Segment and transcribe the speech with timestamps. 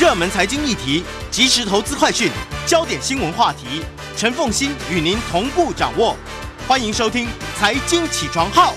[0.00, 2.30] 热门财经议题、即时投资快讯、
[2.66, 3.84] 焦点新闻话题，
[4.16, 6.16] 陈凤欣与您同步掌握。
[6.66, 7.26] 欢迎收听
[7.58, 8.72] 《财经起床号》。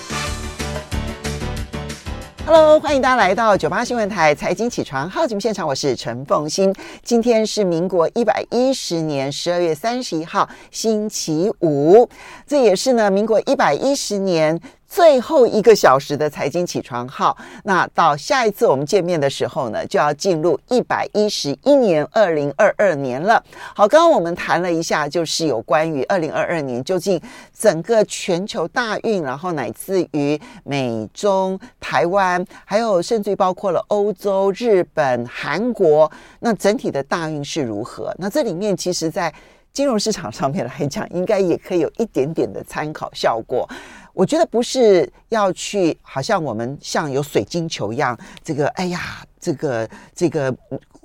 [2.46, 6.76] Hello，欢迎大家来到九八新闻台财经起床号节目现场，我是陈凤欣。
[7.02, 12.10] 今天是民国一百一十年十二月三十一号，星期五，
[12.46, 14.60] 这也是呢民国一百一十年。
[14.94, 23.44] 最后一个小时的财经起床号，那到下一次我们见面的时候呢，就要进入一百一十一年二零二二年了。
[23.76, 27.20] 好，刚刚我们谈了一下，就是有关于二零二二年究竟
[27.58, 38.14] 整个全球大运，然后乃至于美中台湾，还有甚至于包括了欧洲、日本、韩国，那整体的大运是如何？
[38.20, 39.34] 那这里面其实，在
[39.72, 43.68] 金融市场上面来讲，应该也可以有一点点的参考效果。
[44.14, 50.56] 我觉得不是要去，好像我们像有水晶球一样，这个，哎呀，这个，这个，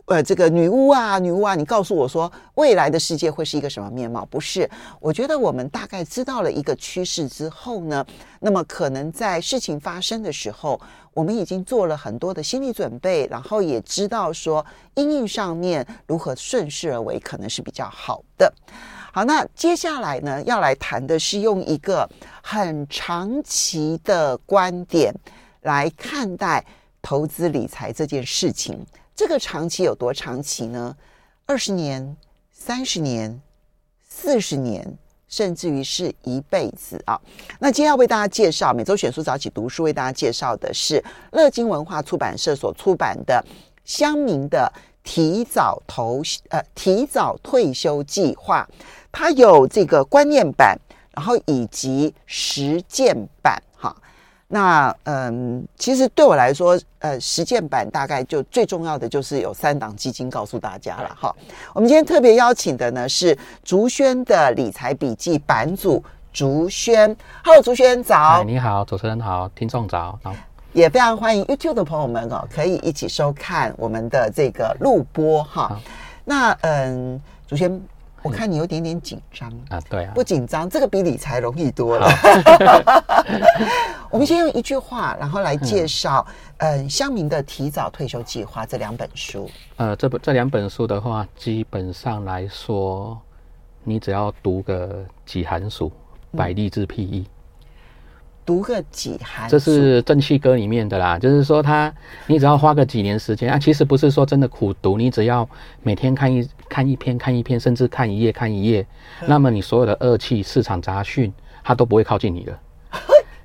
[0.05, 4.27] 呃，这个女巫啊，女巫啊，你告诉我说未来的世界会是一个什么面貌？
[4.27, 4.69] 不是，
[5.01, 8.05] 我觉得我们大概知道了一个趋势之后呢，
[8.41, 10.79] 那么可能在事情发生的时候，
[11.15, 14.65] 我们已经做了很多的心理准备，然后也知道说
[14.95, 18.53] 因应上面如何顺势而为，可能是比较好的。
[19.19, 22.09] 好，那接下来呢，要来谈的是用一个
[22.41, 25.13] 很长期的观点
[25.63, 26.65] 来看待
[27.03, 28.81] 投资理财这件事情。
[29.17, 30.97] 这个长期有多长期呢？
[31.47, 32.17] 二十年、
[32.53, 33.43] 三十年、
[34.09, 34.97] 四十年，
[35.27, 37.21] 甚至于是一辈子啊！
[37.59, 43.45] 那今天要为大家介绍，每周选书早起读书，为大家介绍的是乐金文化出版社所出版的
[43.85, 48.65] 《乡民的提早投呃提早退休计划》。
[49.11, 50.79] 它有这个观念版，
[51.13, 53.95] 然后以及实践版，哈。
[54.51, 61.35] 那嗯，其实对我来说，呃，实践版大概就最重要的就是有三档基金告诉大家了，哈。
[61.75, 66.03] 我们今天特别邀请的呢是竹轩的理财笔记版主
[66.33, 67.15] 竹轩
[67.45, 68.43] ，Hello，竹轩早。
[68.45, 70.19] 你好，主持人好，听众早。
[70.23, 70.35] 好，
[70.73, 75.79] 也非常欢迎 YouTube 的朋友们哦，可以一起收看我们的这个录播哈。
[76.25, 77.81] 那嗯，竹轩。
[78.29, 82.07] 我看你有点点紧张啊，对啊，不紧张，这个比理财容易多了。
[84.11, 86.27] 我们先用一句话，然后来介绍，
[86.59, 89.51] 嗯，乡民的提早退休计划这两本书。
[89.77, 93.19] 呃，这本这两本书的话，基本上来说，
[93.83, 95.91] 你只要读个几寒暑，
[96.37, 97.27] 百利之辟矣。
[98.45, 101.19] 读个几寒，这是正气歌里面的啦。
[101.19, 101.93] 就是说，他
[102.27, 105.47] 你只要花个几年时间啊，其实不是说真的苦读，你只要
[105.83, 108.87] 每天看一看一篇，看一篇，甚至看一页，看一页，
[109.27, 111.33] 那么你所有的恶气、市场杂讯，
[111.65, 112.59] 它都不会靠近你了。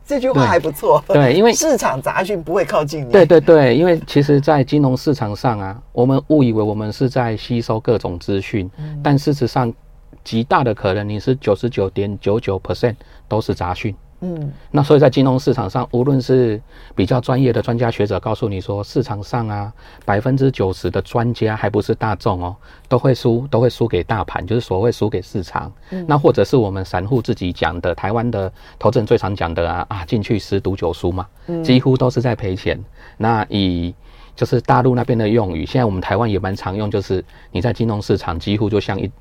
[0.06, 1.02] 这句话还不错。
[1.08, 3.12] 对，因为市场杂讯不会靠近你。
[3.12, 9.74] 对对对，因为其实，在金融市场上啊，我们误以为我们是在吸收各种资讯，嗯、但事实上，
[10.22, 12.96] 极大的可能你是九十九点九九 percent
[13.30, 13.96] 都是杂讯。
[14.26, 16.60] 嗯，那所以在金融市场上，无论是
[16.96, 19.74] 比较专业的专家学者告诉你说，市场上啊，
[20.06, 22.56] 百分之九十的专家还不是大众哦，
[22.88, 25.70] 都会输，都会输给大盘，就是所谓输给市场。
[25.90, 31.28] 嗯，那或者是我们散户自己讲的，台湾的投资人最常讲的啊啊，进去十赌九输嘛，
[31.62, 32.82] 几乎都是在赔钱。
[33.18, 33.94] 那以
[34.38, 39.12] 就是大陆那边的用语，现在我们台湾也蛮常用，就是你在金融市场几乎就像一。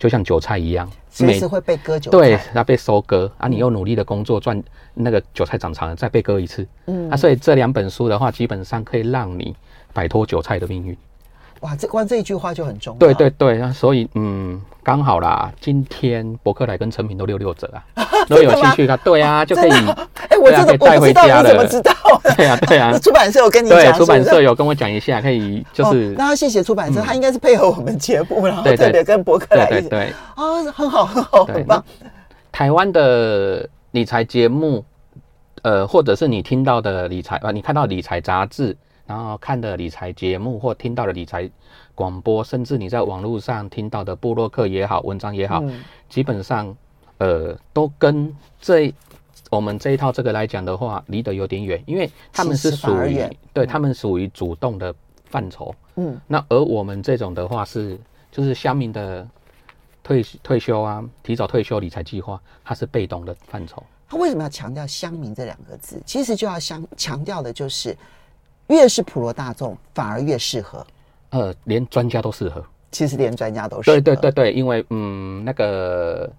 [0.00, 2.18] 就像韭菜一样，随时会被割韭菜。
[2.18, 3.46] 对，它被收割啊！
[3.46, 4.60] 你又努力的工作赚
[4.94, 6.66] 那个韭菜长长了，再被割一次。
[6.86, 9.54] 嗯，啊，所以这两本书的话，基本上可以让你
[9.92, 10.96] 摆脱韭菜的命运。
[11.60, 12.98] 哇，这光这一句话就很重要。
[12.98, 19.70] 对对对，那所以嗯，刚好啦，今天博客来跟成品都六六折啊， 如果有兴趣 的，对啊，就可以。
[19.70, 21.48] 哎，我真的带回家了。
[21.48, 21.92] 怎么知道？
[22.36, 23.78] 对啊对啊，出版社有跟你讲。
[23.78, 26.14] 对，出版社有跟我讲一下，可以就是。
[26.16, 29.66] 那要谢谢出版社，他应该是配合我们节目，然后特别跟博客来。
[29.68, 30.00] 对对。
[30.36, 31.84] 啊，很好很好，很棒。
[32.50, 34.82] 台湾的理财节目，
[35.60, 38.74] 呃，或者是你听到的理财啊，你看到理财杂志。
[39.10, 41.50] 然后看的理财节目或听到的理财
[41.96, 46.72] 广播，甚至你在网络上听到的布洛克也好，文章也好，嗯、基本上，
[47.18, 48.94] 呃，都跟这
[49.50, 53.20] 我们这一套这个来讲的话，离得有点远，因为他们是属于
[53.52, 55.74] 对他们属于主动的范畴。
[55.96, 57.98] 嗯，那而我们这种的话是，
[58.30, 59.26] 就是乡民的
[60.04, 63.82] 退退休啊，提早退休理财计划，它是被动的范畴。
[64.08, 66.00] 他为什么要强调乡民这两个字？
[66.06, 67.96] 其实就要强强调的就是，
[68.70, 70.86] 越是普罗大众，反而越适合。
[71.30, 72.64] 呃，连专家都适合。
[72.90, 74.00] 其实连专家都适合。
[74.00, 76.30] 对对对对，因为嗯，那个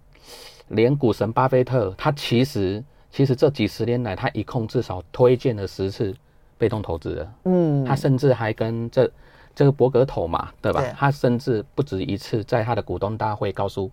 [0.69, 6.15] 连股神巴菲特，他其实其实这几十年来，他一共至少推荐了十次
[6.57, 7.31] 被动投资的。
[7.45, 9.09] 嗯，他甚至还跟这
[9.53, 10.81] 这个伯格头嘛，对吧？
[10.81, 13.91] 对他甚至不止一次在他的股东大会告诉。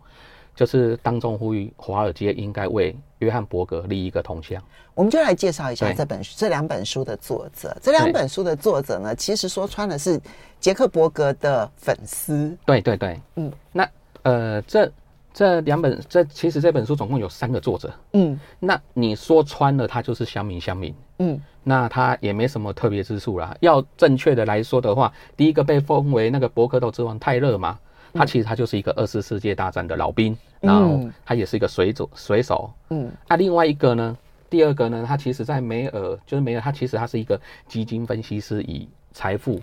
[0.58, 4.60] 就是当众呼吁华尔街应该为约翰伯格立一个铜像。
[4.92, 7.76] 我们就来介绍一下这本这两本书的作者。
[7.80, 10.20] 这两本书的作者呢，其实说穿了是
[10.58, 12.58] 杰克伯格的粉丝。
[12.66, 13.88] 对对对，嗯，那
[14.22, 14.90] 呃，这
[15.32, 17.94] 这两本这其实这本书总共有三个作者。
[18.14, 20.92] 嗯，那你说穿了，他就是乡民乡民。
[21.20, 23.56] 嗯，那他也没什么特别之处啦。
[23.60, 27.78] 要正确的来说的话，第一个被封为那个伯克斗之王泰勒嘛。
[28.14, 32.70] 他其实他就是一个二次世界大战的老兵，然后他也是一个水手水手。
[32.90, 34.16] 嗯，啊，另外一个呢，
[34.50, 39.60] 第二个呢，他其实在梅尔就是梅尔，他其实他是一个基金分析师以财富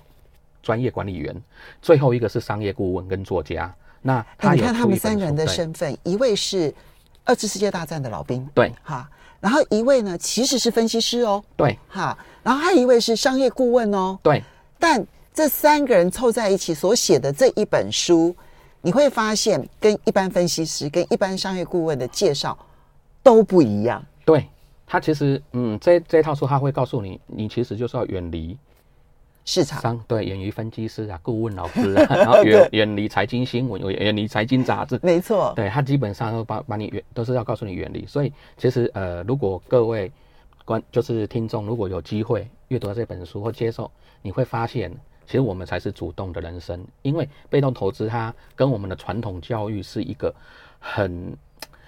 [0.62, 1.36] 专业管理员。
[1.82, 3.74] 最后一个是商业顾问跟作家。
[4.02, 6.74] 那他你看他们三个人的身份，一位是
[7.24, 9.10] 二次世界大战的老兵，对，哈，
[9.40, 14.44] 然后一位呢其实是分析师哦，对，哈，然后还有一位是商业顾问哦，对，
[14.80, 15.06] 但。
[15.38, 18.34] 这三个人凑在一起所写的这一本书，
[18.86, 22.56] 你会发现跟一般分析师、跟一般商业顾问的介绍
[23.24, 24.06] 都不一样。
[24.24, 24.48] 对，
[24.86, 28.56] 他其实，嗯，这这套书他会告诉你，你其实就是要远离
[29.44, 35.00] 市场，对，远离分析师啊、顾问老师啊， 然后远远离财经新闻，远离财经杂志。
[35.02, 38.06] 没错，对，他基本上都把把你远，都是要告诉你远离。
[38.06, 40.12] 所以，其实，呃，如果各位
[40.64, 43.90] 观就是听众，如果有机会阅读这本书或接受，
[44.22, 44.92] 你会发现。
[45.26, 50.34] 其实我们才是主动的人生，因为被动投资它跟我们的传统教育是一个
[50.80, 51.36] 很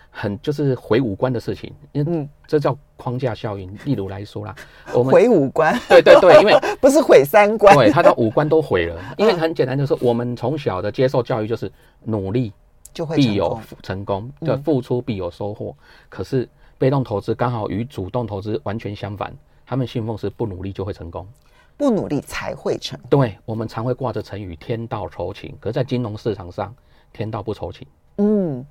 [0.10, 3.72] 很就是毁五官的事情，因为这叫框架效应。
[3.86, 4.56] 例如来说啦，
[4.94, 9.00] 我们毁五官，对对对，因为 不是毁三观，对，他的五官都毁了。
[9.18, 11.72] 因为很简单，就是我们从小的接受教育就是
[12.04, 12.51] 努力
[12.92, 15.75] 就会必有成功，就付出必有收获。
[16.10, 16.50] 可是
[16.80, 19.31] 被动投资刚好与主动投资完全相反，
[19.68, 21.28] 他们信奉是不努力就会成功。
[21.77, 23.00] 不努力才会成。
[23.09, 26.75] 对，我们常会挂着成语“天道酬勤”，可是，在金融市场上，
[27.13, 27.88] 天道不酬勤。
[28.18, 28.65] 嗯，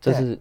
[0.00, 0.38] 这是，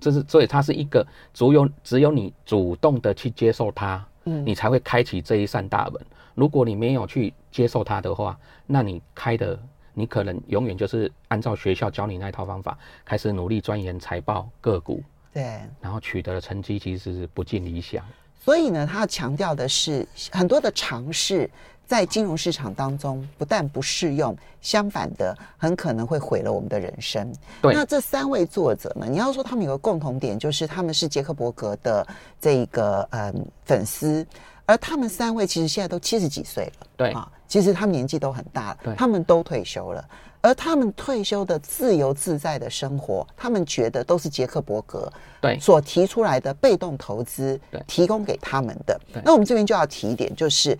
[0.00, 6.04] 这是，所以它是一个只有只有你主动的去接受它，嗯，你才会开启这一扇大门。
[6.34, 8.36] 如果你没有去接受它的话，
[8.66, 9.56] 那你开的，
[9.92, 15.00] 你可能永远就是按照学校教你那套方法，开始努力钻研财报个股，
[15.32, 18.04] 对，然后取得的成绩其实是不尽理想。
[18.44, 21.48] 所以呢，他要强调的是很多的尝试
[21.86, 27.32] 在金融市场当中不但不适用，相反的很可能会毁了我们的人生。
[27.62, 32.06] 对，那这三位作者呢，你要说他们有个共同点，就是他们是杰克伯格的
[32.38, 34.26] 这个嗯粉丝，
[34.66, 40.04] 而他们三位其实现在都七十几岁了，对啊，其实他们年纪都很大了，他们都退休了。
[40.44, 45.10] 而他们退休的自由自在的生活，他们觉得都是杰克伯格
[45.40, 45.58] 对。
[45.58, 49.00] 所提出来的被动投资提供给他们的。
[49.24, 50.78] 那我们这边就要提一点，就是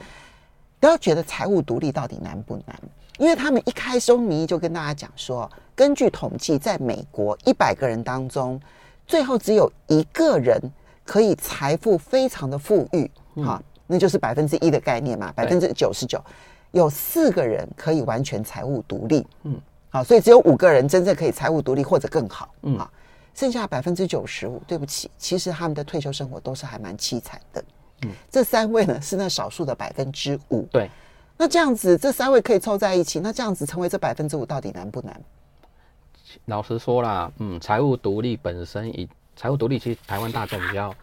[0.78, 2.78] 不要觉得财务独立到底难不难，
[3.16, 8.60] 因为他们一开宗明义就跟大家讲说，根据统计，在美国一百个人当中，
[9.06, 10.60] 最后只有一个人
[11.06, 16.22] 可以财富非常的富裕，哈，那就是百分之一的概念嘛，百分之九十九。
[16.74, 19.56] 有四个人可以完全财务独立，嗯，
[19.90, 22.90] 好，所以只有五个人真正可以财务独立或者更好，嗯，好，
[23.32, 27.64] 剩下百分之九十五，对不起，其实他们的退休生活都是还蛮凄惨的，
[28.02, 30.90] 嗯，这三位呢是那少数的百分之五，对，
[31.36, 35.22] 那这样子这三位可以凑在一起，那这样子成为这百分之五到底难不难？
[36.46, 40.94] 老实说啦，嗯，财务独立本身以财务独立，其实台湾大众比较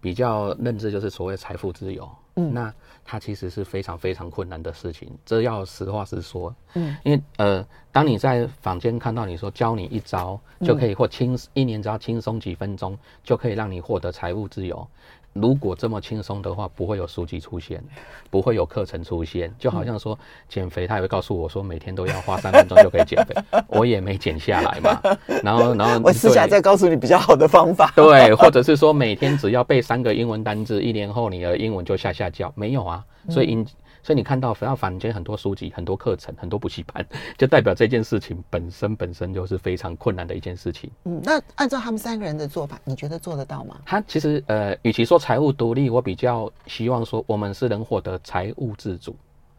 [0.00, 2.72] 比较认知就是所谓财富自由，嗯，那。
[3.10, 6.54] 它其实是非常非常困难的事情，这要实话实说。
[6.74, 14.86] 嗯，因为呃，当你在坊间看到你说教你一招就可以或轻一年只要轻松几分钟就可以让你获得财务自由。
[15.32, 17.82] 如果这么轻松的话，不会有书籍出现，
[18.30, 19.54] 不会有课程出现。
[19.58, 20.18] 就好像说
[20.48, 23.34] 减肥，他也会告诉我说每天都要花三分钟就可以减肥，
[23.68, 25.00] 我也没减下来嘛。
[25.42, 27.92] 然后，然后 我私下再告诉你比较好的方法。
[27.94, 32.52] 对，或者是说每天只要背三个英文单字，一年后你的英文就下下叫。
[32.56, 33.64] 没有啊，所以
[34.02, 37.06] 所以你看到要坊间很多书籍、很多课程、很多补习班，
[37.38, 40.90] 就代表这件事情本身本身就是非常困难的一件事情。
[41.04, 43.78] 嗯，那按照他们三个人的做法，你觉得做得到吗？
[43.84, 49.14] 他其实呃，与其说财务独立，我比较希望说我们是能获得财务自主。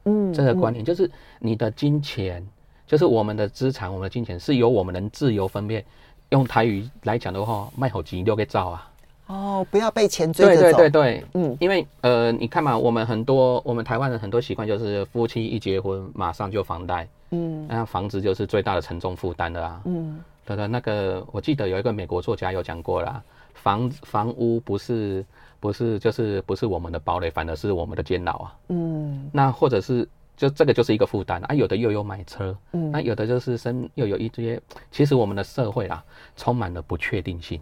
[0.06, 2.46] 嗯，这个观念就是你的金钱，
[2.88, 5.86] 就是我们的资产，我们的金钱是由我们能自由分配。
[6.30, 8.91] 用台语来讲的话，卖好钱留给造啊。
[9.32, 10.62] 哦，不要被钱追着走。
[10.62, 19.82] 对对对对，嗯，因为呃，你看嘛，我们很多我们台湾人很多习惯就是夫妻一结婚马上就房贷，嗯，那房子就是最大的沉重负担的啊。
[19.86, 23.24] 嗯，对对，那个我记得有一个美国作家有讲过啦，
[23.54, 25.26] 房房屋不是
[25.62, 28.54] 不是就是不是我们的堡垒，反而是我们的监牢啊。
[28.68, 34.62] 嗯，那或者是就这个就是一个负担啊，有的又有买车，嗯，那有的就是生又有一些，
[34.92, 36.04] 其实我们的社会啊
[36.36, 37.62] 充满了不确定性。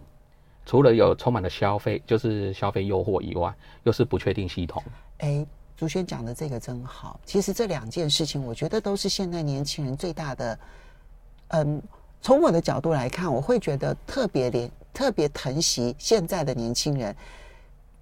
[0.70, 4.80] 除了有充满了消费，就是消费诱惑以外，又是不确定系统。
[5.18, 5.46] 哎、欸，
[5.76, 7.18] 竹轩讲的这个真好。
[7.26, 10.58] 其实这两件事情，我觉得都是现在年轻人最大的。
[11.48, 11.82] 嗯，
[12.22, 17.16] 从我的角度来看，我会觉得特别怜特别疼惜现在的年轻人，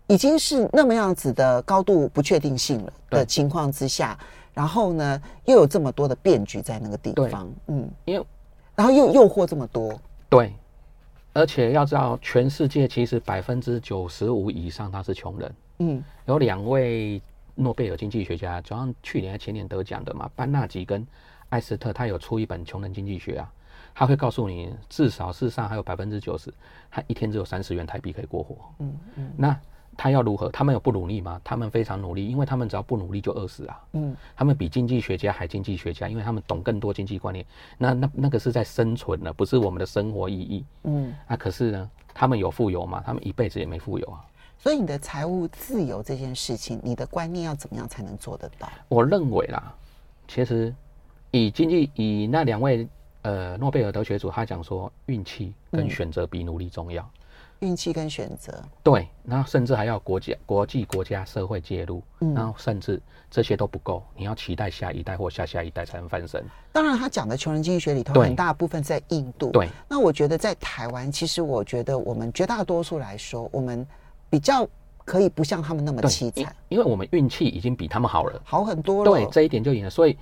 [0.07, 4.19] 已经是那么样子的高度不确定性了的情况之下，
[4.53, 8.27] 然后呢，又有这么多的变局在那个地方，嗯，因为
[8.75, 9.99] 然后又诱惑这么多，
[10.29, 10.53] 对。
[11.39, 15.55] 而且要知道，全世界其实百分之九十五以上他是穷人。
[15.79, 17.23] 嗯，有两位
[17.55, 21.07] 诺贝尔经济学家，就像去年还前年得奖的嘛，班纳吉跟
[21.51, 23.53] 艾斯特，他有出一本《穷人经济学》啊，
[23.95, 26.53] 他会告诉你，至少世上还有百分之九十，
[26.91, 28.57] 他一天只有三十元台币可以过活。
[28.81, 29.57] 嗯嗯，那。
[29.99, 30.49] 他要如何？
[30.51, 31.41] 他们有不努力吗？
[31.43, 33.81] 他们非常努力，因为他们只要不努力就饿死啊。
[33.95, 37.45] 嗯，他们比经济学家还经济学家，因为他们懂更多经济观念。
[37.77, 40.65] 那那那个是在生存呢，不是我们的生活意义。
[40.85, 43.03] 嗯，啊，可是呢，他们有富有吗？
[43.05, 44.25] 他们一辈子也没富有啊。
[44.57, 48.69] 所以你的财务自由这件事情，你的观念要怎么样才能做得到？
[48.89, 49.75] 我认为啦，
[50.29, 50.73] 其实
[51.33, 52.87] 以经济以那两位
[53.23, 57.03] 呃诺贝尔得学主，他讲说运气跟选择比努力重要。
[57.03, 57.18] 嗯
[57.61, 63.01] 运气跟选择，对，然后甚至还要国家、国际、国家、社会介入，嗯，然后甚至
[63.31, 66.45] 这些都不够，你要期待下一代或下下一代才能翻身。
[66.73, 69.69] 当然，他讲的穷人经济学里头很大部分在印度，对。
[69.89, 73.87] 那我觉得在台湾，其实我觉得我们绝大多数来说，我们
[74.31, 74.67] 比较
[75.05, 79.11] 可以不像他们那么凄惨，因为我们运气已经比他们好了，好很多了。
[79.11, 80.17] 对，这一点就赢了，所以。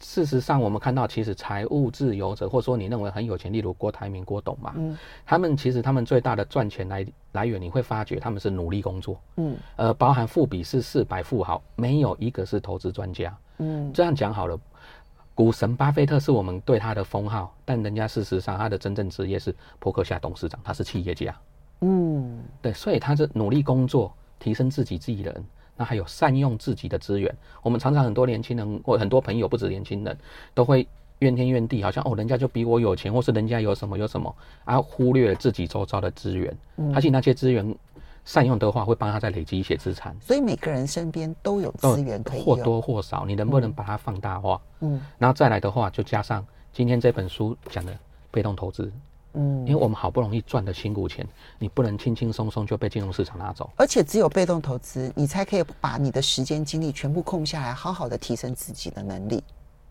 [0.00, 14.58] 事实上，我们看到，其实财务自由者，或者说你认为很有钱，例如郭台铭、郭董嘛，嗯，他们其实他们最大的赚钱来来源，你会发觉他们是努力工作，嗯，呃，包含富比是四百富豪，没有一个是投资专家，嗯，这样讲好了，
[15.34, 21.34] 股神巴菲特是我们对他的封号，但人家事实上他的真正职业是伯克夏董事长，他是企业家，
[21.80, 25.44] 嗯，对，所以他是努力工作，提升自己自己人。
[25.80, 30.14] 那还有善用自己的资源，我们常常很多年轻人或很多朋友，不止年轻人，
[30.52, 30.86] 都会
[31.20, 36.54] 怨天怨地，好像哦，人家就比我有钱，或是人家有什么有什么，而忽略了自己周遭的资源。
[36.76, 37.74] 嗯，而且那些资源
[38.26, 40.14] 善用的话，会帮他再累积一些资产。
[40.20, 44.60] 所以每个人身边都有资源可以用，或多或少，你能不能把它放大化？
[44.80, 47.98] 嗯，然后再来的话，就加上今天这本书讲的
[48.30, 48.92] 被动投资。
[49.34, 51.26] 嗯，因为我们好不容易赚的辛苦钱，
[51.58, 53.70] 你不能轻轻松松就被金融市场拿走。
[53.76, 59.42] 而且只有被动投资，你才可以把你的时间精力全部空下来，好好的提升自己的能力。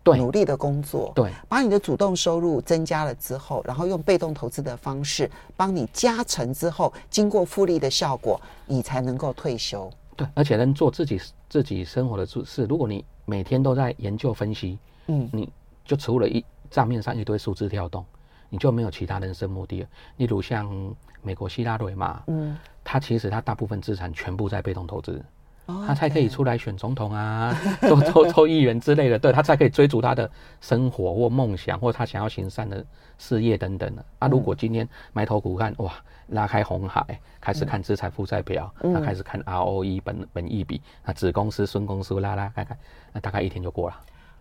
[0.02, 1.12] 对，努力的工作。
[1.14, 9.90] 对，把你的主动收入增加了之后，然后用被动投资的方式帮你加成之后，经过复利的效果，你才能够退休。
[10.16, 12.66] 对，而且能做自己自己生活的事。
[12.66, 15.50] 如果你每天都在研究分析，嗯，你
[15.84, 18.04] 就除了一账面上一堆数字跳动。
[18.50, 19.88] 你就没有其他人生目的了。
[20.18, 25.24] 例如像美国希拉蕊嘛，嗯，他其实他大部分资产全部在被动投资，
[25.66, 30.30] 哦，他才可以出来选总统啊，做 做做议员之类的，对，他才可以追逐他的
[30.60, 32.84] 生活或梦想，或他想要行善的
[33.18, 34.04] 事业等等的。
[34.18, 35.92] 啊，如果今天埋头苦干，哇，
[36.28, 37.04] 拉开红海，
[37.40, 42.76] 开始看资产负债表，那、嗯、开始看 ROE 本本益比，那子公司、孙公司拉拉看看，
[43.12, 43.96] 那大概一天就过了。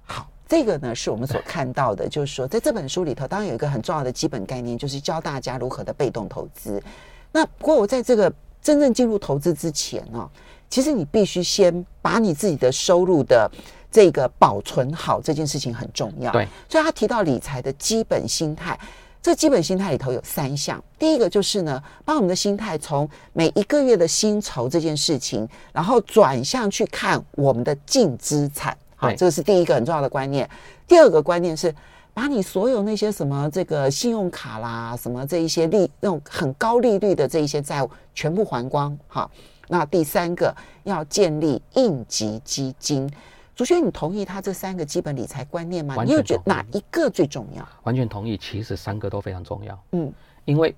[0.10, 0.28] 好。
[0.48, 6.82] 这个呢，是我们所看到的，就是说，在这本书里头，当然有一个很重要的基本概念，就是教大家如何的被动投资。
[7.32, 10.28] 那不过，我在这个真正进入投资之前呢，
[10.68, 13.48] 其实你必须先把你自己的收入的
[13.92, 16.32] 这个保存好，这件事情很重要。
[16.32, 18.76] 对，所以他提到理财的基本心态，
[19.22, 20.84] 这基本心态里头有三项。
[20.98, 28.76] 第一个就是呢，把我们的心态从每一个月的薪酬这件事情，然后转向去看我们的净资产。
[29.00, 30.48] 好，这个是第一个很重要的观念。
[30.86, 31.74] 第二个观念是，
[32.14, 38.96] 把你所有那些什么这个信用卡啦，什么这一些利那种很高利率的这一些债务全部还光。
[39.08, 39.32] 好，
[39.70, 40.54] 那第三个
[40.84, 43.10] 要建立应急基金。
[43.56, 45.96] 竹轩，你同意他这三个基本理财观念吗？
[46.04, 47.66] 你又觉得哪一个最重要？
[47.84, 49.82] 完全同意，其实三个都非常重要。
[49.94, 50.12] 嗯，
[50.44, 50.76] 因为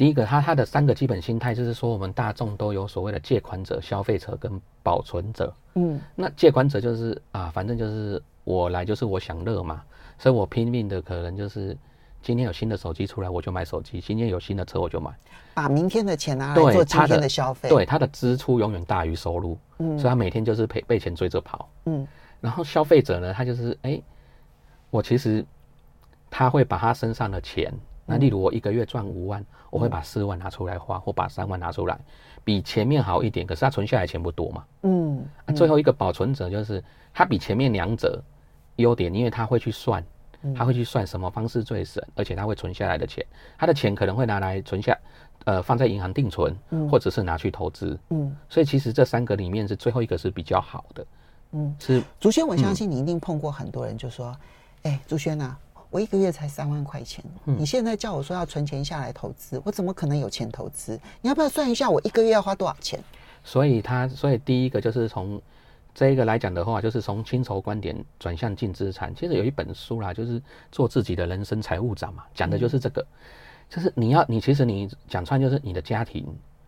[0.00, 5.54] 第一个，它它的三个基本心态就是说，我们大众都有所谓的借款者、消费者跟保存者。
[5.74, 9.82] 嗯，那借款者就是啊，反正就是我来就是我享乐嘛，
[10.16, 11.76] 所以我拼命的可能就是
[12.22, 15.14] 今天有新的手机出来我就买手机，今天有新的车我就买，
[15.52, 17.68] 把明天的钱拿来做今天的消费。
[17.68, 21.68] 对，他的支出永远大于收入，嗯，所以他每天就是被被钱追着跑。
[21.84, 22.08] 嗯，
[22.40, 24.04] 然后消费者呢，他就是哎、欸，
[24.88, 25.44] 我其实
[26.30, 27.70] 他会把他身上的钱。
[28.10, 31.96] 那例如我一个月赚五万，我会把四万拿出来花，或把三万拿出来，
[32.42, 33.46] 比前面好一点。
[33.46, 34.64] 可是他存下来钱不多嘛。
[34.82, 35.24] 嗯。
[35.46, 36.82] 啊，最后一个保存者就是
[37.14, 38.20] 他比前面两者
[38.76, 40.04] 优点，因为他会去算，
[40.56, 43.24] 他会去算什么方式最省，而且他会存下来的钱，
[43.56, 44.98] 他的钱可能会拿来存下，
[45.44, 46.56] 呃，放在银行定存，
[46.90, 47.96] 或者是拿去投资。
[48.08, 48.36] 嗯。
[48.48, 51.06] 所以其实这三个里面是最后一个是比较好的。
[51.52, 51.72] 嗯。
[51.78, 52.02] 是。
[52.18, 54.36] 竹轩，我相信你一定碰过很多人，就说
[54.82, 55.56] ：“哎，竹轩呐。”
[55.90, 60.98] 我一个月才三万块钱，你现在叫我说要存钱下来投资，我怎么可能有钱投资？
[61.20, 63.02] 你要不要算一下我一个月要花多少钱？
[63.42, 65.42] 所以他，所以第一个就是从
[65.92, 69.12] 这一个来讲的话，就是从薪酬观点转向净资产。
[69.16, 73.04] 其实有一本书啦，就是做自己的人生财务长嘛，讲的就是这个，
[73.68, 76.24] 就是你要你其实你讲穿就是你的家庭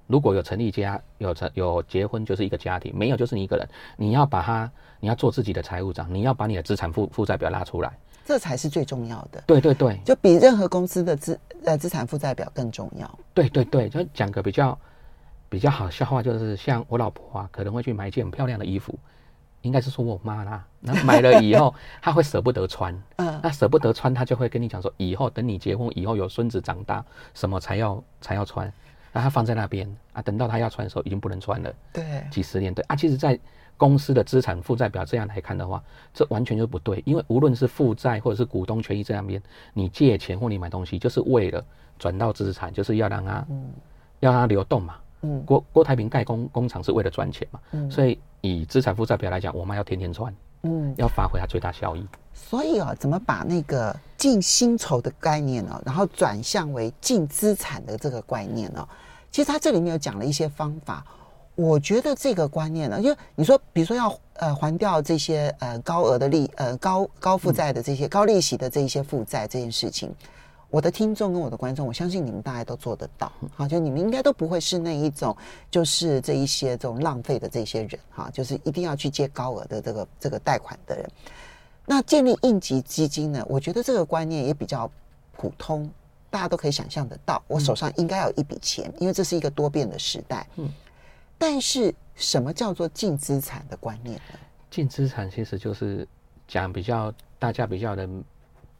[0.08, 7.92] 如果有成立家有成有结婚就是一个家庭，没有就是你一个人，你要把它你要做自己的财务长，你要把你的资产负负债表拉出来。
[8.24, 9.42] 这才是最重要的。
[9.46, 13.18] 对对对，就比任何公司的资呃资产负债表更重要。
[13.34, 14.78] 对对对，就讲个比较
[15.48, 18.98] 比较好笑话，就是像我老婆啊，可能会去买一件很漂亮的衣服，
[19.62, 22.94] 应该是说我妈啦，那买了以后， 她会舍不得穿。
[23.16, 28.72] 嗯，那舍不得穿，她就会跟你讲说，以后等你结婚以后有孙子长大，什么才要才要穿，
[29.12, 31.72] 那她放在那边啊，等到她要穿的时候，已经不能穿了。
[31.92, 33.38] 对，几十年对啊，其实，在。
[33.82, 35.82] 公司的资产负债表这样来看的话，
[36.14, 37.02] 这完全就不对。
[37.04, 39.42] 因为无论是负债或者是股东权益这样边，
[39.74, 41.60] 你借钱或你买东西，就是为了
[41.98, 43.72] 转到资产，就是要让它，嗯，
[44.20, 44.94] 要让它流动嘛。
[45.22, 47.58] 嗯，郭郭台铭盖工工厂是为了赚钱嘛。
[47.72, 52.06] 嗯，所以以资产负债表来讲，我们要天天赚，嗯，要发挥它最大效益。
[52.32, 58.88] 所以啊，怎么把那个净薪酬的概念呢，然后转向为净资产的这个概念呢？
[59.32, 61.04] 其实它这里面有讲了一些方法。
[61.54, 70.14] 我觉得这个观念呢，因为你说，比如说要呃还掉这些呃高额的利呃高高负债的这些高利息的这一些负债这件事情，
[70.70, 75.36] 我的听众跟我的观众，我相信你们大家都做得到，好，就你们应该都不会是那一种
[75.70, 81.06] 就是这一些这种浪费的这些人哈，就是一定要去借高额的这个这个贷款的人。
[81.84, 84.90] 那建立应急基金呢，我觉得这个观念也比较
[85.36, 85.90] 普通，
[86.30, 90.66] 大家都可以想象得到，我手上应该有一笔钱，因为这是一个多变的时代，嗯。
[91.42, 94.38] 但是，什么叫做净资产的观念呢？
[94.70, 96.06] 净资产其实就是
[96.46, 98.08] 讲比较大家比较的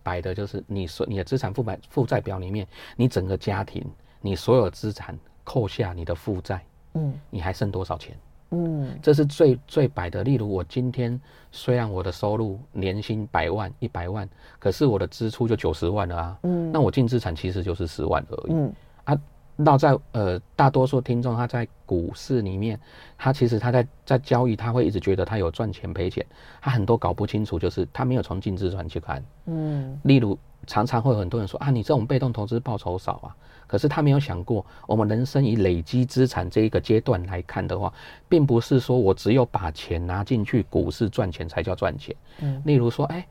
[0.01, 3.85] 白的，就是你说你的资产负债负债表里面，你整个家庭
[4.21, 8.17] 你所有资产扣下你的负债，嗯，你还剩多少钱？
[8.51, 10.23] 嗯，这是最最白的。
[10.23, 11.21] 例如，我今天
[11.51, 14.29] 虽然我的收入年薪百万一百万，
[14.61, 18.73] 可是我的支出就九十万了啊，嗯，那我净资产其实就是十万而已，嗯
[19.03, 19.19] 啊。
[19.55, 22.81] 那在呃，大多数听众他在股市里面，
[23.19, 26.25] 他其实他在在交易，他会一直觉得他有赚钱赔钱，
[26.61, 29.23] 他很多搞不清楚，就是他没有从净资产去看。
[29.47, 30.37] 嗯，例如
[30.67, 33.37] 常常会有很多人说啊，你这种被动投资报酬少啊，
[33.67, 37.93] 可是他没有想过，我们人生以累积资产这一个阶段来看的话，
[38.29, 42.17] 并不是说我只有把钱拿进去股市赚钱才叫赚钱。
[42.41, 43.25] 嗯，例如说，哎，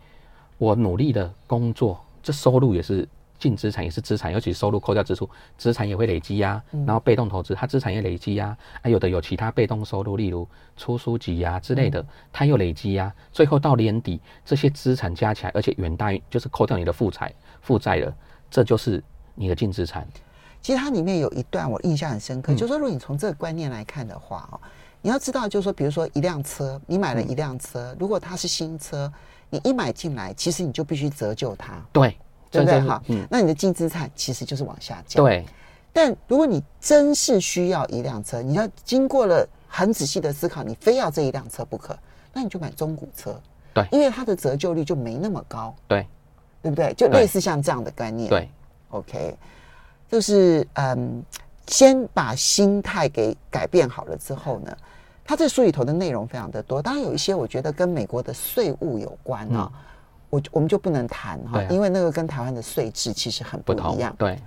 [0.60, 3.10] 我努力的工作，这收入也是。
[3.42, 5.28] 净资产也是资产，尤其收入扣掉支出，
[5.58, 6.78] 资产也会累积呀、啊。
[6.86, 8.58] 然后被动投资，它资产也累积呀、啊。
[8.84, 13.10] 还有的有其他被动收入，例如出书籍呀之类的，它又累积呀、啊。
[13.32, 18.16] 最后到年底，这些资产加起来，而且远大于就是扣掉你的负债负债了，
[18.52, 20.08] 这就是你的净资产。
[20.62, 24.62] 其实它里面有一段我印象很深刻，嗯、就是说如果你从这个观念来看的话哦，
[25.02, 29.12] 你要知道就是说，比如说一辆车，你买了一辆车，如果它是新车，
[29.50, 31.84] 你一买进来，其实你就必须折旧它。
[31.92, 32.16] 对。
[32.52, 32.82] 对不对？
[32.82, 35.24] 哈，嗯，那你的净资产其实就是往下降。
[35.24, 35.46] 对，
[35.94, 41.98] 但如果你真是需要一辆车，你要经过了很仔细的思考，你非要这一辆车不可，
[42.34, 43.40] 那你就买中古车。
[43.74, 45.74] 对，因为它的折旧率就没那么高。
[45.88, 46.06] 对，
[46.62, 46.94] 对不对？
[46.94, 48.30] 就类似像这样的概念。
[48.30, 48.50] 对
[48.90, 49.38] ，OK，
[50.10, 51.24] 就是嗯，
[51.68, 54.78] 先把心态给改变好了之后呢，
[55.24, 59.72] 它这书里头的内容非常的多，当然有一些我觉得跟美国的税务有关啊。
[59.74, 59.80] 嗯
[60.32, 64.16] 我我们就不能谈哈，啊、因为那个跟台湾的税制其实很不一样。
[64.18, 64.40] 对，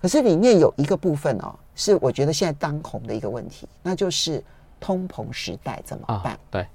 [0.00, 4.44] 可是里面有一个部分哦，是我觉得现在当红的一个问题，那就是
[4.78, 6.34] 通膨时代怎么办？
[6.34, 6.66] 哦、对，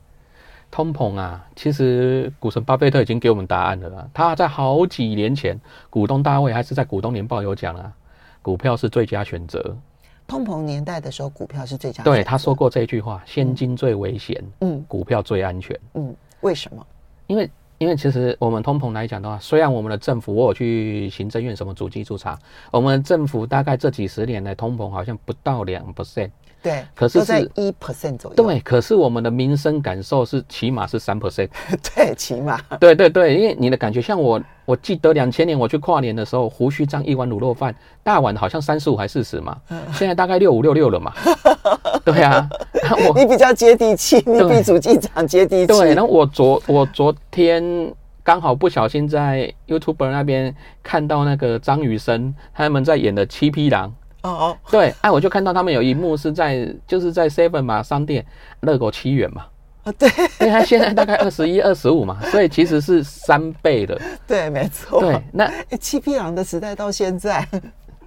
[0.72, 4.10] 通膨啊，其实股神巴菲特已经给我们答案了啦。
[4.12, 5.56] 他在好几年前，
[5.90, 7.94] 股东大会还是在股东年报有讲啊，
[8.42, 9.78] 股票是最佳选择。
[10.26, 12.12] 通膨年代的时候，股票是最佳选择。
[12.12, 15.80] 对，他说过这句话：现金最危险，嗯，股票最安全。
[15.94, 16.84] 嗯，为什么？
[17.28, 17.48] 因为。
[17.78, 22.38] 因为其实我们通膨来讲的话，虽然我们的政府，我有去行政院什么主计处查，
[22.72, 26.32] 我们政府大概这几十年来通膨好像不到两 percent，
[26.64, 31.50] 对，可是是在一 percent 左右，对，可是我们的民生感受是起码是三 percent，
[31.96, 39.56] 对，起码，对对对，因为你的感觉像我，我记得两千年我去跨年的时候，胡须张一碗卤肉饭，大碗好像三十五还四十嘛，
[39.94, 41.14] 现在大概六五六六了嘛，
[42.06, 42.48] 对啊。
[43.16, 45.68] 你比较接地气，你比主机长接地气。
[45.68, 53.90] 对，然后我昨我昨天刚好不小心在 YouTuber 那边看到那个张雨生他们在演的《七匹狼》。
[54.24, 58.26] 哦哦，对，哎，我就看到他们有一幕是在就是在 Seven 嘛商店，
[58.62, 59.46] 热狗七元嘛。
[59.84, 64.00] 啊，对，因为他现在大概二十一、二十五嘛，所以其实是三倍的。
[64.28, 65.00] 对，没错。
[65.00, 65.50] 对，那
[65.80, 67.48] 七匹狼的时代到现在。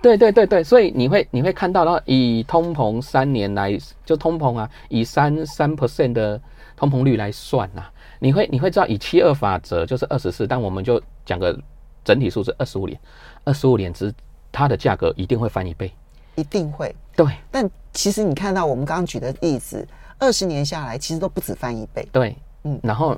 [0.03, 6.41] 对对对对，所以你会你会看到，然后以通膨三年来就通膨啊，以三三 percent 的
[6.75, 11.59] 通膨率来算啊，你会你会知道以七二法则就是二十四，但我们就讲个
[12.03, 12.99] 整体数字二十五年，
[13.45, 14.13] 二十五年之
[14.51, 15.93] 它的价格一定会翻一倍，
[16.35, 16.95] 一定会。
[17.15, 19.87] 对，但其实你看到我们刚刚举的例子，
[20.19, 22.09] 二十年下来其实都不止翻一倍。
[22.11, 22.35] 对，
[22.65, 23.17] 嗯，然后。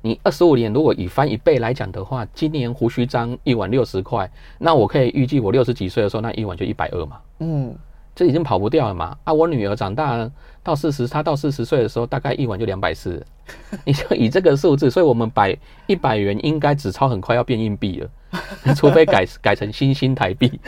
[0.00, 7.16] 你二十五年如果以翻一倍来讲的话，今年胡须章一碗六十块，那我可以预计我六十几岁的时候，那一碗就一百二嘛。
[7.40, 7.74] 嗯，
[8.14, 9.16] 这已经跑不掉了嘛。
[9.24, 10.30] 啊，我女儿长大了
[10.62, 13.24] 到四十，她到四十岁的时候，大概一碗就两百四。
[13.86, 15.56] 你就以这个数字，所以我们百
[15.86, 18.10] 一百元应该纸钞很快要变硬币了，
[18.76, 20.60] 除非改 改成新兴台币。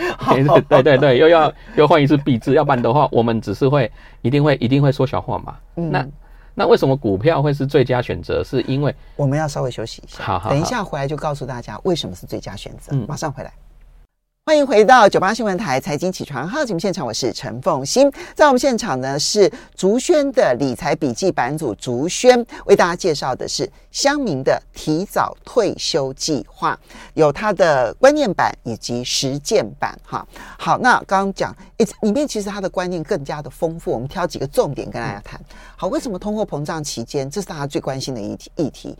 [0.69, 3.91] 对对对，又要又换一次币制，要不然的话，我们只是会
[4.23, 5.57] 一定会一定会缩小化嘛。
[5.77, 6.09] 嗯、那。
[6.55, 8.43] 那为什么股票会是最佳选择？
[8.45, 12.93] 是因为我们要稍微休息一下，好，好，等一下回来就告诉大家为什么是最佳选择。
[12.93, 13.53] 嗯，马上回来。
[14.51, 18.11] 欢迎回到九八新闻台财经起床号节目现场，我是陈凤欣。
[18.35, 26.77] 在我们现场呢是竹轩的理财笔记版主竹轩，为大家介绍的是乡民的提早退休计划，
[27.15, 29.97] 有他的观念版以及实践版。
[30.03, 30.27] 哈，
[30.59, 31.55] 好，那刚刚讲，
[32.03, 35.41] 里面其实他的观念更加的丰富，我们挑几个重点跟大家谈。
[35.77, 38.51] 好，为什么通货膨胀期间，这是大家最关心的议题？
[38.57, 38.99] 议题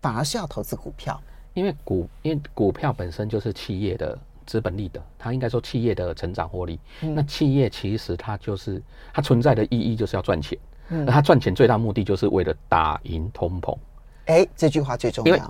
[0.00, 1.20] 反而是要投资股票，
[1.52, 4.16] 因为股因为股票本身就是企业的。
[4.48, 6.80] 资本利得，它应该说企业的成长获利。
[7.02, 8.82] 嗯、那企业其实它就是
[9.12, 10.58] 它存在的意义就是要赚钱，
[10.88, 13.76] 嗯、那它赚钱最大目的就是为了打赢通膨。
[14.24, 15.36] 哎，这句话最重要。
[15.36, 15.48] 因为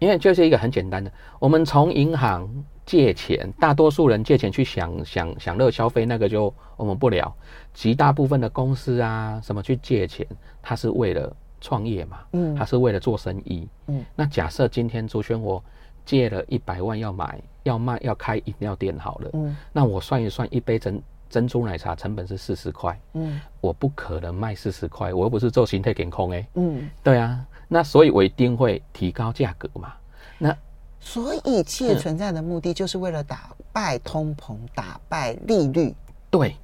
[0.00, 2.48] 因为就是一个很简单的，我们从银行
[2.84, 7.32] 借钱，大多数人借钱去享享享乐消费，那个就我们不聊。
[7.72, 10.26] 极大部分的公司啊，什么去借钱，
[10.62, 14.04] 它是为了创业嘛，嗯，它是为了做生意，嗯。
[14.16, 15.62] 那假设今天朱轩我
[16.10, 17.40] 借了一百万要买。
[17.64, 29.92] 要卖要开饮料店好了，嗯，那我算一算，一杯珍珍珠奶茶成本是四十块，嗯，我不可能卖四十块，我又不是做形态给空哎，嗯，对啊，那所以我一定会提高价格嘛，
[30.38, 30.56] 那
[31.00, 35.94] 所以企业存在的目的就是为了打败通膨，打败利率，
[36.30, 36.56] 对，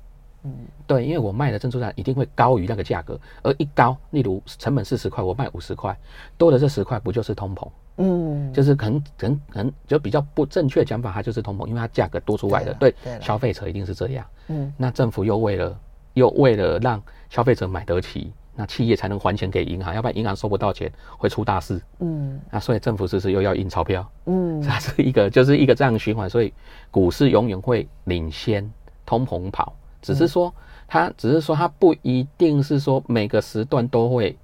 [0.45, 0.51] 嗯，
[0.87, 5.95] 对，因为我卖的珍珠奶茶一定会高于那个价格，而一高，例如成本四十块，我卖五十块，
[6.39, 7.69] 多的这十块不就是通膨？
[7.99, 14.27] 嗯，就是可能可能可能就比较不正确的讲法，它就是通膨，因为它价格多出来的，对，对消费者一定是这样。
[14.49, 15.79] 嗯，那政府又为了
[16.15, 21.81] 又为了让消费者买得起，那企业才能还钱给银行，要不然银行收不到钱会出大事。
[22.01, 24.07] 嗯，那所以政府是不是又要印钞票？
[24.27, 26.53] 嗯，它是一个就是一个这样的循环，所以
[26.91, 28.71] 股市永远会领先
[29.07, 30.55] 通膨跑，只是说
[30.87, 34.37] 它只是说它不一定是说每个时段都会。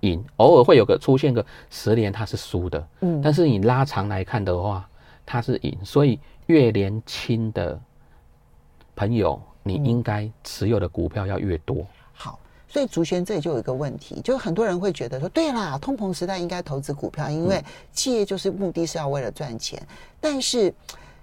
[0.00, 4.88] 赢，偶尔会有个出现个十年它是输的，嗯，但是你拉长来看的话，
[5.26, 7.78] 它是赢，所以越年轻的
[8.94, 11.76] 朋友，你应该持有的股票要越多。
[11.76, 19.78] 嗯、好，所以竹轩这里就有一个问题，就很多人会觉得说，对啦，通膨时代应该投资股票，因为企业就是目的是要为了赚钱。
[19.82, 20.72] 嗯、但是，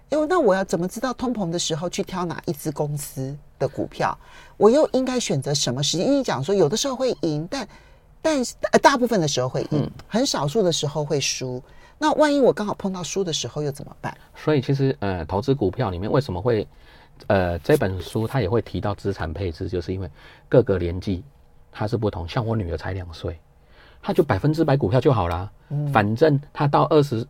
[0.09, 4.17] 因为那我要怎么知道通膨的时候去挑哪一支公司的股票？
[4.57, 6.05] 我又应该选择什么时间？
[6.05, 7.67] 因为讲说有的时候会赢，但
[8.25, 11.61] 但是大部分的时候会赢，嗯、很少数的时候会输。
[11.99, 14.17] 那万一我刚好碰到输的时候又怎么办？
[14.35, 16.67] 所以其实呃，投资股票里面为什么会
[17.27, 20.09] 呃这本书它也会提到资产配置，就是因为
[20.49, 21.23] 各个年纪
[21.71, 22.27] 它是不同。
[22.27, 23.39] 像我女儿才两岁，
[24.01, 25.51] 她就百分之百股票就好啦。
[25.69, 27.23] 嗯、反正她到二十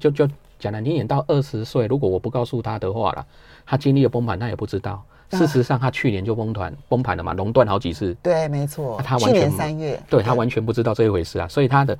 [0.00, 0.26] 就就
[0.58, 3.26] 讲难听点，到二十岁，如果我不告诉她的话啦，
[3.66, 5.04] 她经历了崩盘，她也不知道。
[5.30, 8.16] 事实上，他去年就崩盘崩盘了嘛，垄断好几次。
[8.22, 9.00] 对，没错。
[9.02, 11.98] 他完全三月，对他完全不知道这一回事啊，所以他的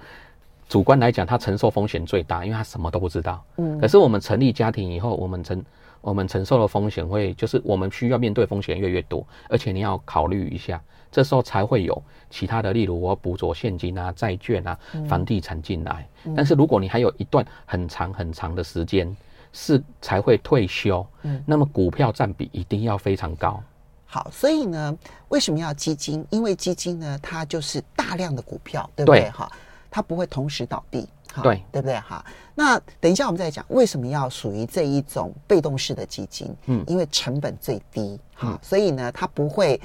[0.68, 3.44] 主观来讲，他承受风险最大，因为他什么都不知道。
[3.56, 3.78] 嗯。
[3.80, 5.62] 可是我们成立家庭以后，我们承
[6.00, 16.06] 我们承受的风险会就是我们需要面对风险越来越多，而且你要考虑一下，这时候才会有其他的，例如我捕捉现金啊、债券啊、房地产进来。
[16.24, 19.14] 嗯、但是如果你还有一段很长很长的时间
[19.52, 23.62] 是才会退休，嗯，那么股票占比一定要非常高。
[24.06, 24.96] 好，所以呢，
[25.28, 26.24] 为什么要基金？
[26.30, 29.28] 因为基金呢，它就是大量的股票，对不对？
[29.30, 29.50] 哈，
[29.90, 31.06] 它不会同时倒闭，
[31.42, 32.00] 对，对不对？
[32.00, 36.56] 哈，那等一下我们再讲为什么要属于这一种被动式的基金？
[36.66, 39.78] 嗯，因为成本最低，哈、嗯，所以呢，它不会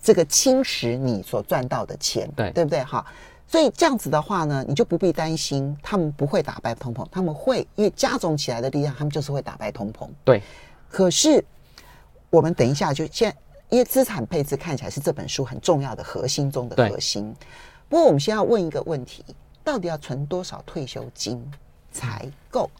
[0.00, 2.82] 这个侵蚀你所赚到的钱，对，对不对？
[2.84, 3.04] 哈，
[3.48, 10.08] 所以这样子的话呢，你就不必担心他们不会打败通膨，他们会，因为加总起来的力量，他们就是会打败通膨。
[10.24, 10.40] 对，
[10.88, 11.44] 可是
[12.30, 13.36] 我们等一下就现在。
[13.70, 17.36] 因为资产配置看起来是这本书很重要的核心中的核心，
[17.86, 19.22] 不过我们先要问一个问题：
[19.62, 21.38] 到底要存多少退休金
[21.92, 22.70] 才够？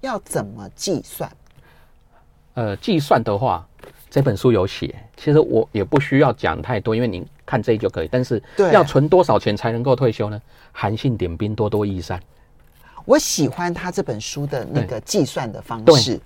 [0.00, 1.30] 要怎么计算？
[2.54, 3.68] 呃，计算的话，
[4.08, 4.98] 这本书有写。
[5.18, 8.08] 其实我也不需要讲太多，因为您看这一就可以。
[8.12, 10.38] 但是要存多少钱才能够退休呢？
[10.70, 12.20] 韩信点兵，多多益善。
[13.06, 16.20] 我喜欢他这本书的那个计算的方式。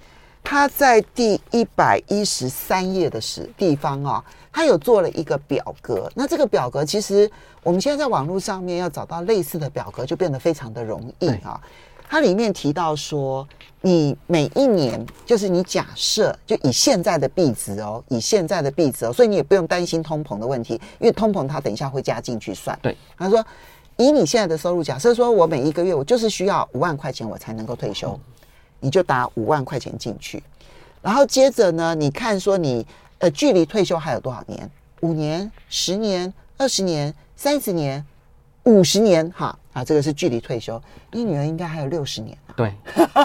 [0.45, 6.11] 他在第一百一十三页的时地方啊，他有做了一个表格。
[6.17, 7.31] 那这个表格其实
[7.63, 11.61] 我们现在在网络上面要找到类似的表格，就变得非常的容易啊。
[12.13, 13.49] 它里面提到说，
[13.81, 22.79] 你每一年就是你假设就以现在的币值哦，以现在的币值哦，所以你也不用担心通膨的问题，因为通膨它等一下会加进去算。
[22.83, 23.43] 对，他说
[23.97, 28.21] 以你现在的收入，假设说我每一个月我就是需要五万块钱，我才能够退休。
[28.81, 30.43] 你就打五万块钱进去，
[31.01, 32.87] 然后接着呢，你看说你
[33.21, 34.71] 呃距离退休还有多少年？
[35.01, 38.05] 五年、十年、二十年、三十年、
[38.65, 40.81] 五十年，哈啊，这个是距离退休。
[41.11, 42.37] 你女儿应该还有六十年。
[42.57, 42.73] 对。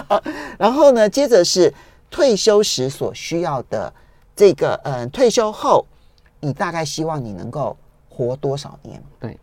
[0.58, 1.72] 然后呢，接着是
[2.10, 3.92] 退休时所需要的
[4.34, 5.86] 这个呃退休后，
[6.40, 7.76] 你大概希望你能够
[8.08, 9.02] 活多少年？
[9.20, 9.38] 对，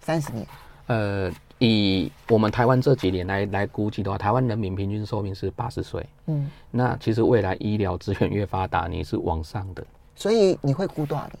[0.00, 0.46] 三十年。
[0.86, 1.30] 呃。
[1.62, 6.08] 以我们台湾这几年来来估计的话，台湾人民平均寿命是八十岁。
[6.24, 9.84] 嗯，那其实未来医疗资源越发达，你是往上的。
[10.14, 11.36] 所以你会估多少年？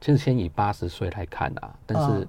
[0.00, 2.26] 其实先以八十岁来看啊，但是、呃、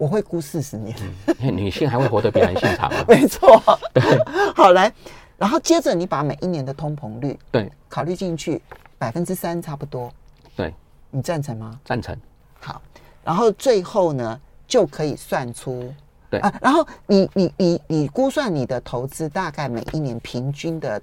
[0.00, 0.96] 我会估四十年。
[1.26, 2.90] 嗯、女性还会活得比男性长。
[3.06, 3.62] 没错。
[3.92, 4.02] 对，
[4.56, 4.90] 好来，
[5.36, 8.62] 然后接着你把每一年的通膨率对考虑进去，
[8.96, 10.10] 百分之三差不多。
[10.56, 10.74] 对，
[11.10, 11.78] 你赞成吗？
[11.84, 12.16] 赞成。
[12.60, 12.80] 好，
[13.22, 15.92] 然后最后呢，就可以算出。
[16.30, 20.98] 对啊，然后你你你你估算你的投资大概每一年平均的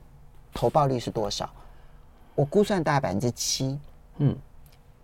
[0.55, 1.47] 投报率是多少？
[2.33, 3.77] 我估算大概百分之七。
[4.17, 4.35] 嗯，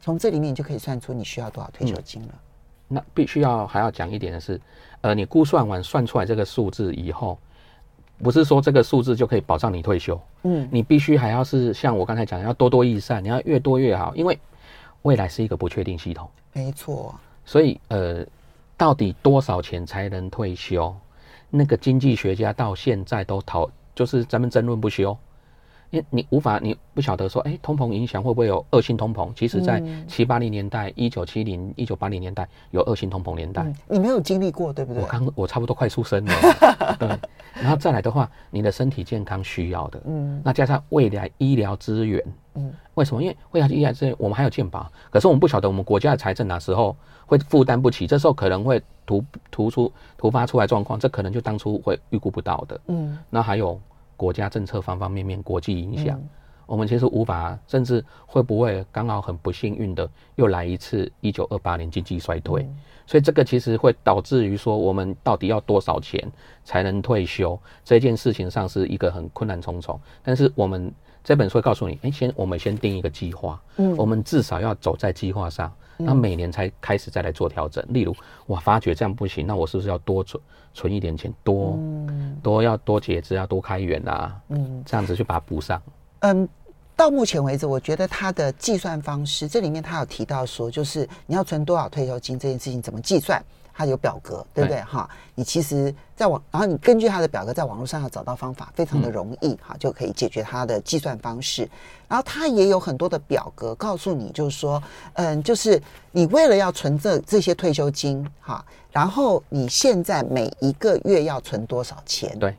[0.02, 2.30] 从这里面你就可以算出你需要多少退休金了。
[2.32, 2.40] 嗯、
[2.94, 4.62] 那必须要还要讲一点的是，
[5.02, 7.38] 呃，你估算完算出来这个数字以后，
[8.22, 10.20] 不是说这个数字就可以保障你退休。
[10.44, 14.38] 嗯，你必须还要是像我刚才讲，要多多益善，你要越多越好，因为
[15.02, 16.30] 未来是一个不确定系统。
[16.54, 17.14] 没错。
[17.46, 18.26] 所以呃。
[18.76, 20.94] 到底多少钱才能退休？
[21.52, 25.16] 那个经济学家到现在都讨，就是咱们争论不休。
[25.94, 29.32] 因为你无法，你不晓得说，哎，通膨影响会不会有恶性通膨？
[29.36, 33.62] 其实，在七八零年代、一九七零、一九八零年代有恶性通膨年代。
[33.62, 35.04] 嗯，你没有经历过，对不对？
[35.04, 36.34] 我刚，我差不多快出生了。
[36.98, 37.08] 对，
[37.62, 42.20] 然后再来的话，你的身体健康需要的，嗯，那加上未来医疗资源，
[42.56, 43.22] 嗯，为什么？
[43.22, 46.96] 因为未来医疗资源我们还有健保，可是我们不晓得我们国家的财政哪时候
[47.28, 52.82] 会负担不起，这时候可能会突突出突发出来状况，这可能就当初会预估不到的。
[52.88, 53.80] 嗯，那还有。
[54.16, 56.30] 国家政策方方面面，国际影响，嗯、
[56.66, 66.32] 我们其实无法，甚至会不会刚好很不幸运的又来一次一九二八年经济衰退，嗯、所以这个其实会导致于说，我们到底要多少钱
[66.64, 70.00] 才能退休这件事情上是一个很困难重重。
[70.22, 70.92] 但是我们
[71.24, 75.74] 这本书会告诉你，哎，先我们先定一个计划，嗯，我们至少要走在计划上。
[76.04, 80.42] 那每年才开始再来做调整，例如我发觉这样不行，那我是不是要多存
[80.74, 85.82] 存一点钱，多、嗯、多要多节制，要多开源啊，嗯，这样子去把它补上。
[86.20, 86.48] 嗯，
[86.96, 93.44] 到目前为止，我觉得它的计算方式，这里面他有提到说，就是你要存多少退休金这件事情怎么计算。
[93.74, 94.80] 它有表格，对不对？
[94.82, 101.68] 哈，你其实在网，然后你根据它的表格在网络上要找到方法，非常的容易，哈、嗯，就可以解决它的计算方式。
[102.08, 104.82] 然后它也有很多的表格告诉你，就是说，
[105.14, 105.82] 嗯，就是
[106.12, 112.38] 你为了要存这这些退休金，哈，然后你现在每一个月要存多少钱？
[112.38, 112.56] 对，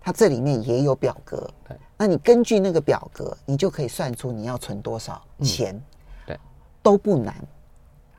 [0.00, 1.48] 它这里面也有表格。
[1.68, 5.72] 对，那你根据那个表格，你就可以算出你要存多少钱。
[5.76, 5.82] 嗯、
[6.26, 6.40] 对，
[6.82, 7.32] 都不难。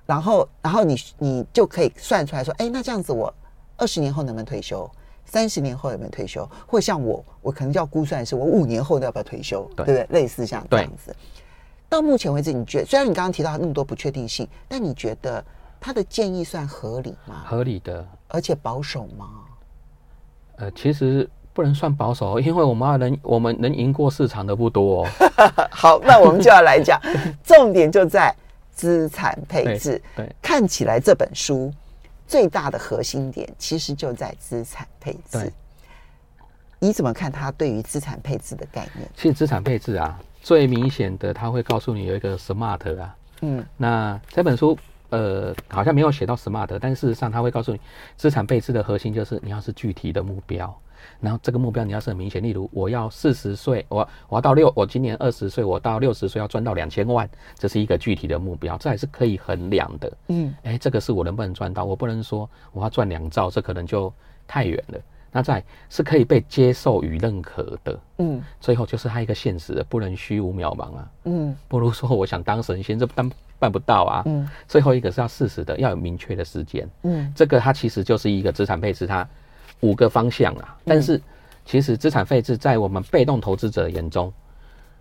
[0.05, 3.33] 然后，然后你你就可以算出来说，哎，那这样子我
[3.77, 4.89] 二十年后能不能退休？
[5.25, 10.21] 三十年后有没有退休，或像我，我可能就要估算是我五年后要不要退休，对，对不对？
[10.21, 11.15] 类似像这样子。
[11.89, 15.43] 到目前为止，你觉得虽然你刚刚提到那么多不确定性，但你觉得
[15.79, 17.43] 他的建议算合理吗？
[17.45, 19.29] 合理的，而且保守吗？
[20.57, 25.07] 呃，其实不能算保守，因为我们能我们能赢过市场的不多哦。
[25.71, 26.99] 好，那我们就要来讲，
[27.43, 28.35] 重点就在
[28.73, 30.01] 资产配置。
[30.15, 31.73] 对，对，看起来这本书
[32.27, 35.51] 最大的核心点其实就在资产配置。
[36.79, 39.07] 你怎么看他对于资产配置的概念？
[39.15, 40.19] 其实资产配置啊。
[40.41, 47.79] 最明显的，他会告诉你有一个 SMART 啊，嗯，那这本书呃好像没有写到 SMART，但事实上他会告诉你，
[48.17, 50.77] 资产配置的核心就是你要是具体的目标，
[51.23, 64.13] 然后这个目标你要是很明显，例如我要四十岁，我我要到六，我今年二十岁，我到六十岁要赚到两千万，这是一个具体的目标，这还是可以衡量的，嗯，哎，这个是我能不能赚到，我不能说我要赚两兆，这可能就
[64.45, 64.99] 太远了。
[65.31, 79.27] 那在是可以被接受与认可的，嗯，最后就是它一个现实的，不能虚无渺茫啊，嗯，不如说我想当神仙，这办办不到啊，嗯，最后一个是要事实的，要有明确的时间，嗯，这个它其实就是一个资产配置，它
[79.83, 81.21] 五个方向啊，但是
[81.65, 84.33] 其实资产配置在我们被动投资者眼中，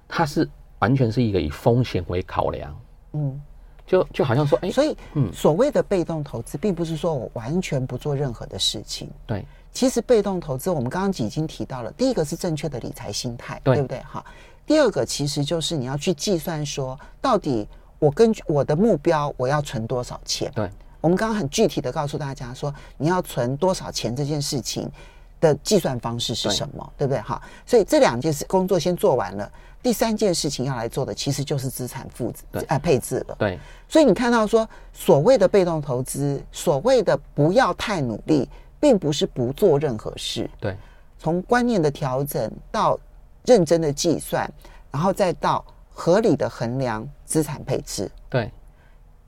[0.07, 0.47] 它是
[0.81, 2.77] 完全是一个以风险为考量，
[3.13, 3.41] 嗯，
[3.87, 9.45] 就就好像说，哎，所以，嗯，所谓的被动投资，并不是说我完全不做任何的事情，对。
[9.75, 13.99] 其实被动投资，我们刚刚已经提到了，第一个是正确的理财心态，对，对不对？
[14.01, 14.23] 哈，
[14.67, 17.67] 第二个其实就是你要去计算说，到底
[17.99, 20.53] 我根据我的目标，我要存多少钱？
[20.55, 20.69] 对，
[21.03, 24.91] 我们刚刚很具体的告诉大家说，你要存多少钱这件事情
[25.39, 26.93] 的计算方式是什么？
[26.97, 27.21] 对，对不对？
[27.21, 33.37] 哈，所以这两件事工作先做完了，第三件事情要来做的，其实就是资产负资啊配置了。
[33.39, 38.49] 对，所以你看到说，所谓的被动投资，所谓的不要太努力。
[38.83, 40.77] 并不是不做任何事，对，
[41.17, 42.99] 从观念的调整到
[43.45, 44.53] 认真的计算，
[44.91, 48.51] 然后再到合理的衡量资产配置，对，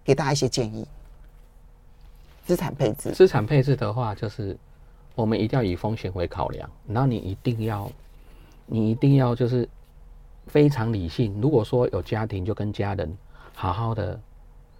[0.02, 0.84] 给大家一些建议。
[2.44, 4.56] 资产配置，资产配置的话，就是
[5.14, 7.90] 我们一定要以风险为考量，然后你一定要，
[8.66, 9.68] 你一定要就是
[10.46, 11.40] 非常理性。
[11.40, 13.16] 如果说有家庭，就跟家人
[13.54, 14.20] 好好的、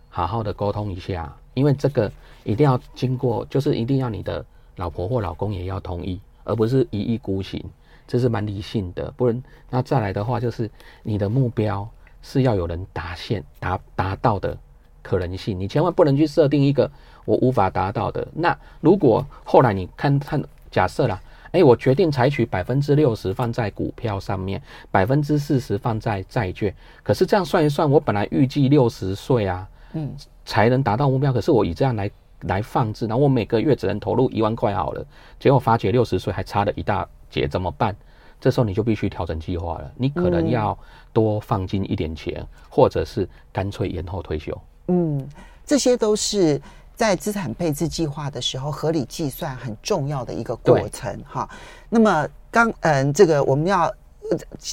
[0.09, 2.11] 好好的沟通一下，因为这个
[2.44, 4.44] 一定要经过，就是一定要你的。
[4.77, 7.64] 老婆或老公也要同意，而不是一意孤行，
[8.09, 9.09] 这是蛮理性的。
[9.16, 10.68] 不然，那再来的话，就是
[11.05, 11.88] 你的目标
[12.22, 14.59] 是要有人达现、达达到的
[15.00, 15.57] 可能性。
[15.57, 16.90] 你千万不能去设定一个
[17.24, 18.26] 我无法达到的。
[18.34, 21.20] 那如果后来你看看，假设啦，
[21.52, 24.60] 哎，我决定采取百分之六十放在股票上面，
[24.90, 26.74] 百分之四十放在债券。
[27.02, 30.12] 可是这样算一算，我本来预计六十岁啊，嗯，
[30.44, 31.32] 才能达到目标。
[31.32, 32.10] 可是我以这样来。
[32.40, 35.02] 来放置，然后我每个月只能投入一万块好了，
[35.40, 37.96] 结果发觉六十岁还差了一大截，怎么办？
[38.38, 40.78] 这时候你就必须调整计划了，你可能要
[41.10, 44.60] 多放进一点钱，嗯、或者是干脆延后退休。
[44.88, 45.26] 嗯，
[45.64, 46.60] 这些都是
[46.96, 51.48] 在资产配置计划的时候合理计算很重要的一个过程哈。
[51.88, 53.92] 那么刚嗯，这个我们要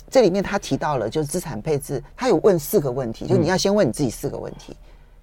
[0.09, 4.77] 这里面他提到了，就是资产配置，他有问四个问题，就你要先问你自己四个问题，嗯、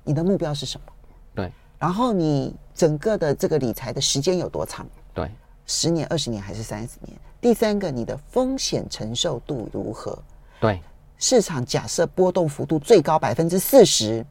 [0.05, 0.93] 你的目标是什么？
[1.35, 1.53] 对。
[1.79, 4.85] 然后你整个的这个理财的时间有多长？
[5.15, 5.31] 对，
[5.65, 7.17] 十年、二十年还是三十年？
[7.41, 10.19] 第三个，你的风险承受度如何？
[10.61, 10.83] 对，
[11.19, 14.27] 市场假设波动幅度最高百分之四十，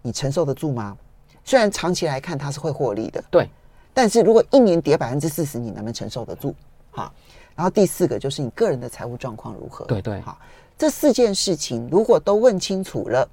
[0.00, 0.96] 你承受得住吗？
[1.44, 3.48] 虽然长期来看它是会获利的，对，
[3.92, 6.54] 但是如果一年跌百分之四十，你能不能承受得住？
[6.90, 7.12] 哈，
[7.54, 9.84] 然后第四个就是你个人的财务状况如何？
[9.86, 10.38] 对对，好，
[10.78, 13.28] 这四件事情如果都问清楚了，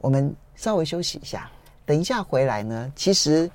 [0.00, 1.50] 我们稍微休息一下。
[1.86, 3.50] 等一下回来呢，其实，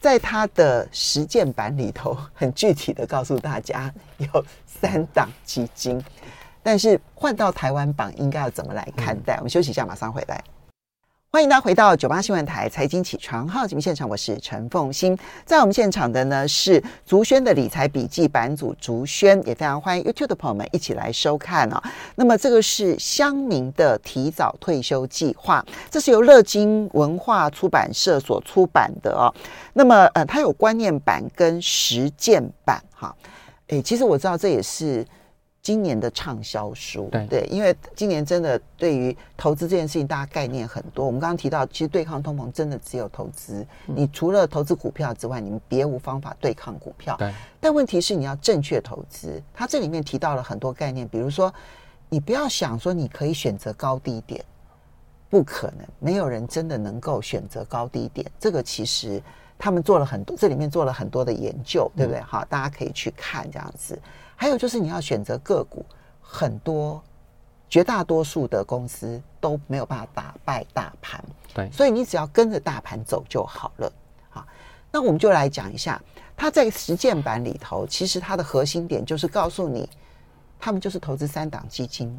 [0.00, 6.02] 在他的实践版里头，很具体的告诉大家有三档基金，
[6.62, 9.36] 但是换到台湾榜应该要怎么来看待？
[9.36, 10.42] 我们休息一下，马上回来。
[11.32, 15.18] 欢迎大家回到九八新闻台财经起床号节目现场，我是陈凤欣。
[15.44, 21.82] 在我们现场的呢是竹轩的理财笔记版主竹轩，也非常欢迎 YouTube 的朋友们一起来收看哦。
[22.14, 29.28] 那么这个是乡民的提早退休计划，这是由乐金文化出版社所出版的哦。
[29.74, 33.14] 那么呃，它有观念版跟实践版哈。
[33.66, 35.04] 诶，其实我知道这也是。
[35.66, 41.04] 今年的畅销书，对对，因为今年真的对于投资这件事情，大家概念很多。
[41.04, 43.66] 我们刚刚提到，其实对抗通膨真的只有投资。
[43.84, 47.16] 你除了投资股票之外，你们别无方法对抗股票。
[47.16, 47.34] 对。
[47.58, 49.42] 但问题是，你要正确投资。
[49.52, 51.52] 它这里面提到了很多概念，比如说，
[52.08, 54.44] 你不要想说你可以选择高低点，
[55.28, 58.24] 不可能，没有人真的能够选择高低点。
[58.38, 59.20] 这个其实
[59.58, 62.20] 他们做了很多，这里面做了很多的研究，对不对？
[62.20, 63.98] 好，大家可以去看这样子。
[64.36, 65.84] 还有就是你要选择个股，
[66.20, 67.02] 很多
[67.68, 71.24] 绝大多数的公司都没有办法打败大盘，
[71.54, 73.92] 对，所以你只要跟着大盘走就好了。
[74.28, 74.46] 好，
[74.92, 76.00] 那我们就来讲一下，
[76.36, 79.88] 它在实践版里头，其实它的核心点就是告诉你，
[80.60, 82.16] 他们就是投资三档基金，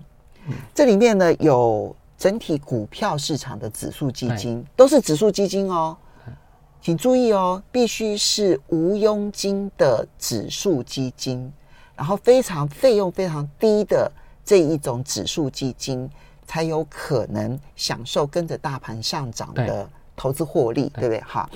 [0.48, 5.96] 嗯，这里面呢有整体股票市场的指数基金，都是指数基金哦。
[6.80, 11.52] 请注意哦，必须是无佣金的指数基金，
[11.98, 14.10] 然后非常费用非常低的
[14.46, 16.10] 这一种指数基金，
[16.46, 21.20] 才有可能享受跟着大盘上涨的投资获利，对，对不对？
[21.22, 21.50] 哈，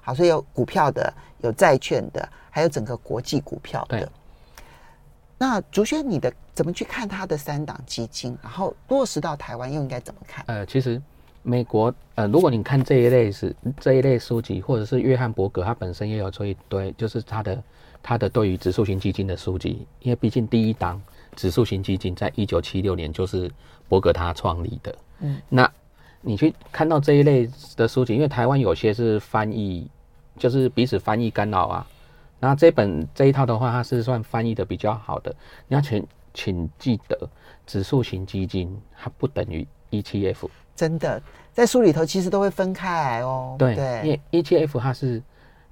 [0.00, 4.10] 好，所以有股票的，有债券的，还有整个国际股票的。
[5.36, 10.44] 那竹轩，你的怎么去看它的三档基金，然后落实到台湾又应该怎么看？
[10.46, 11.02] 呃，其实。
[11.40, 17.56] 美国呃，如果你看这一类是这一类书籍，或者是约翰伯格他本身也有做一堆，就是他的
[18.08, 20.98] 他的对于指数型基金的书籍，因为毕竟第一档
[21.36, 23.50] 指数型基金在一九七六年就是
[23.86, 24.94] 伯格他创立的。
[25.18, 25.70] 嗯，那
[26.22, 27.46] 你去看到这一类
[27.76, 29.86] 的书籍，因为台湾有些是翻译，
[30.38, 31.86] 就是彼此翻译干扰啊。
[32.40, 35.30] 那这本这一套的话，它是算翻译的比较好的。
[35.66, 37.28] 你要请请记得，
[37.66, 40.48] 指数型基金它不等于 ETF。
[40.74, 43.54] 真的，在书里头其实都会分开来哦。
[43.58, 45.22] 对，对，因为 ETF 它是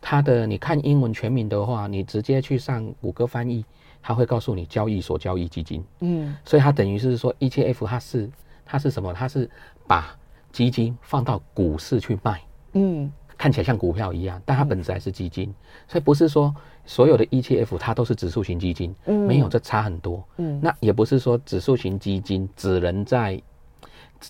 [0.09, 3.65] 它的，你看英文全名的话，你直接去上谷歌翻译，
[4.01, 5.85] 它会告诉你交易所交易基金。
[5.99, 8.31] 嗯，所以它等于是说 ETF 它是
[8.65, 9.13] 它是什么？
[9.13, 9.51] 它是
[9.85, 10.17] 把
[10.53, 12.41] 基金放到股市去卖。
[12.75, 15.49] 嗯，看起来像股票一样，但它本质还是基金。
[15.49, 15.55] 嗯，
[15.89, 16.55] 所以不是说
[16.85, 18.95] 所有的 ETF 它都是指数型基金。
[19.07, 20.23] 嗯，没有，这差很多。
[20.37, 23.43] 嗯，那也不是说指数型基金只能在。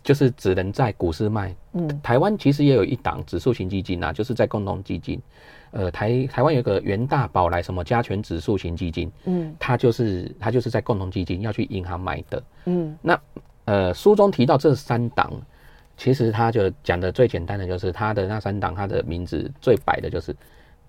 [0.03, 1.55] 就是只能在股市卖。
[1.73, 5.21] 嗯，台湾其实也有一档指数型基金啊，就是在共同基金。
[5.73, 9.11] 呃，台台湾有个元大宝来什么加权指数型基金。
[9.25, 12.43] 嗯，它就是它就是在共同基金要去银行买的。
[12.65, 13.21] 嗯，那
[13.65, 15.33] 呃书中提到这三档，
[15.97, 20.35] 其实他就讲的最简单的就是他的那三档，它的名字最白的就是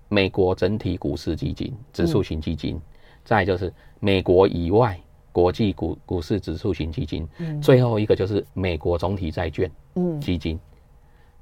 [0.08, 2.82] 美国整体股市基金指数型基金，嗯、
[3.24, 4.98] 再就是美国以外。
[5.38, 9.70] 国际股股市指数型基金，嗯，最后一个就是美国总体债券
[10.20, 10.56] 基金。
[10.56, 10.60] 嗯，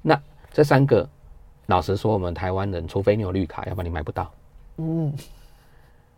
[0.03, 0.21] 那
[0.53, 1.09] 这三个，
[1.65, 4.31] 老实说，我们台湾人，除非你有绿卡，要不然你买不到。
[4.77, 5.11] 嗯，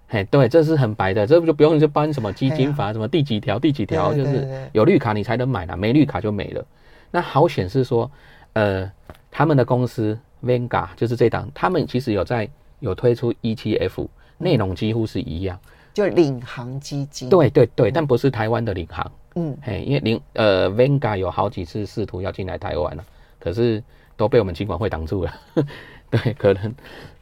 [0.09, 6.65] 嘿，对，这是很白的，这不就不用去搬什么基金法，什么第几条第几条，就是有绿卡你才能买了，没绿卡就没了。
[7.11, 8.11] 那好显示说，
[8.51, 8.91] 呃，
[9.31, 12.49] 他们的公司 Vanguard 就是这档，他们其实有在
[12.81, 14.05] 有推出 ETF，
[14.37, 15.57] 内容几乎是一样。
[15.99, 23.03] 就领航基金，对对对，但不是台湾的领航，嗯，嘿，因为领呃 Vanguard 有好几次试图要进来台湾了，
[23.37, 23.83] 可是
[24.15, 25.33] 都被我们金管会挡住了，
[26.09, 26.73] 对，可能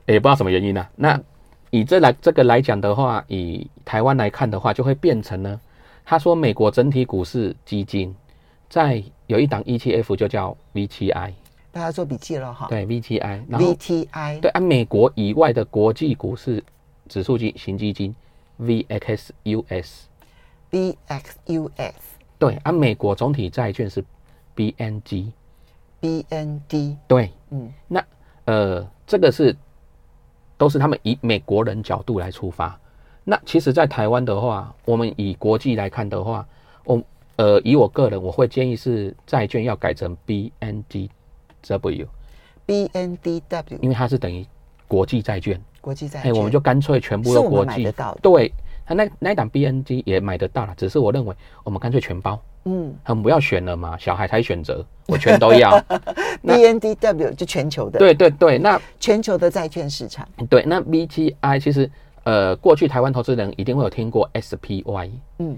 [0.06, 0.90] 也不知道什么原因呢、啊。
[0.96, 1.22] 那
[1.72, 5.60] 以这来这个来讲的话，以台湾来看的话，就会变成呢，
[6.06, 8.16] 他说美国整体股市基金
[8.70, 11.32] 在有一档 ETF 就叫 VTI，
[11.72, 16.64] 大家做笔记了哈，对 VTI，然后 VTI，对，按美国以外的国际股市
[17.10, 18.14] 指数基型基金。
[18.60, 19.94] VXUS，VXUS，
[22.40, 24.04] 对，啊，美国总体债券是
[24.56, 28.04] BNG，BND，对，嗯，那
[28.46, 29.56] 呃，这个是
[30.58, 32.80] 都是他们以美国人角度来出发。
[33.24, 36.48] 那其实，在台湾的话，我们以国际来看的话，
[36.86, 37.04] 我
[37.36, 42.08] 呃，以我个人，我会建议是债券要改成 BNDW，BNDW，
[43.82, 44.48] 因为它是等于
[44.88, 45.60] 国际债券。
[45.82, 47.88] 国际债券，我们就干脆全部都国际。
[48.22, 48.52] 对，
[48.86, 51.34] 他那那一档 BNG 也买得到了，只是我认为
[51.64, 52.38] 我们干脆全包。
[52.66, 55.82] 嗯，我们不要选了嘛，小孩才选择，我全都要。
[56.44, 57.98] BNDW 就全球的。
[57.98, 60.28] 对对对，那全球的债券市场。
[60.50, 61.90] 对，那 BTI 其实
[62.26, 65.10] 呃，过去台湾投资人一定会有听过 SPY，
[65.40, 65.58] 嗯，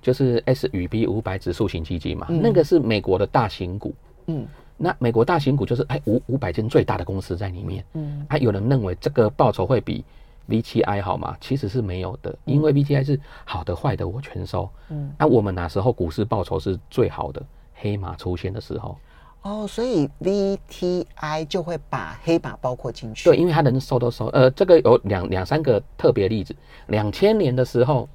[0.00, 3.94] 就是 S 与 B 五百指数型基金嘛，嗯、那个是美国的大型股。
[4.28, 4.46] 嗯。
[4.76, 10.04] 那美国大型股就是哎五五百间最大的公司在里面，嗯，啊有人认为这个报酬会比
[10.48, 11.36] VTI 好吗？
[11.40, 17.42] 其实是没有的，因为 VTI 是好的坏的我全收，嗯，那我们哪时候股市报酬是最好的？
[17.74, 18.96] 黑马出现的时候，
[19.42, 26.54] 哦，所以 VTI 就会把黑马包括进去，对，因为它能收都收，呃，这个有两两三个特别例子，
[26.88, 28.08] 两千年的时候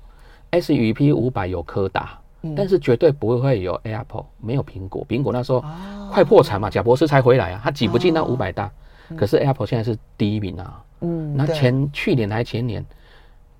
[0.51, 2.20] ，S&P 五百有柯达。
[2.55, 5.05] 但是绝对不会会有 Apple，没有苹果。
[5.07, 5.63] 苹果那时候
[6.11, 8.69] 快破产嘛，贾博士才回来啊，他挤不进那五百大。
[9.17, 10.83] 可是 Apple 现在是第一名啊。
[11.01, 12.85] 嗯，那前去年还前年，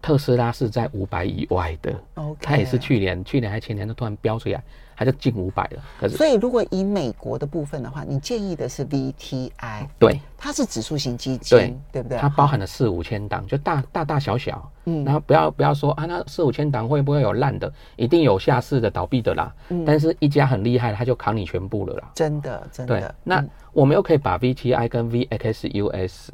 [0.02, 1.94] 特斯拉是在五百以外的。
[2.42, 4.64] 它也是去年、去年还前年都突然飙出来，
[4.96, 5.84] 它就近五百了。
[6.00, 12.18] 可是，所以如果以美国的部分的话，你建议的是 VTI，对，它是指数型基金，对，对不对？
[12.18, 14.72] 它包含了四五千档，就大大大小小。
[14.86, 17.72] 嗯，然后不要不要说啊，那四五千档会不会有烂的？
[17.96, 19.54] 一定有下市的、倒闭的啦。
[19.70, 22.12] 嗯，但是一家很厉害，它就扛你全部了啦。
[22.16, 23.00] 真的，真的。
[23.00, 23.44] 对，那
[23.74, 26.30] 我们又可以把 VTI 跟 VXUS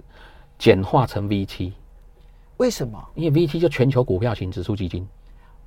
[0.57, 1.73] 简化成 VT。
[2.57, 3.03] 为什么？
[3.15, 5.07] 因为 VT 就全球股票型指数基金。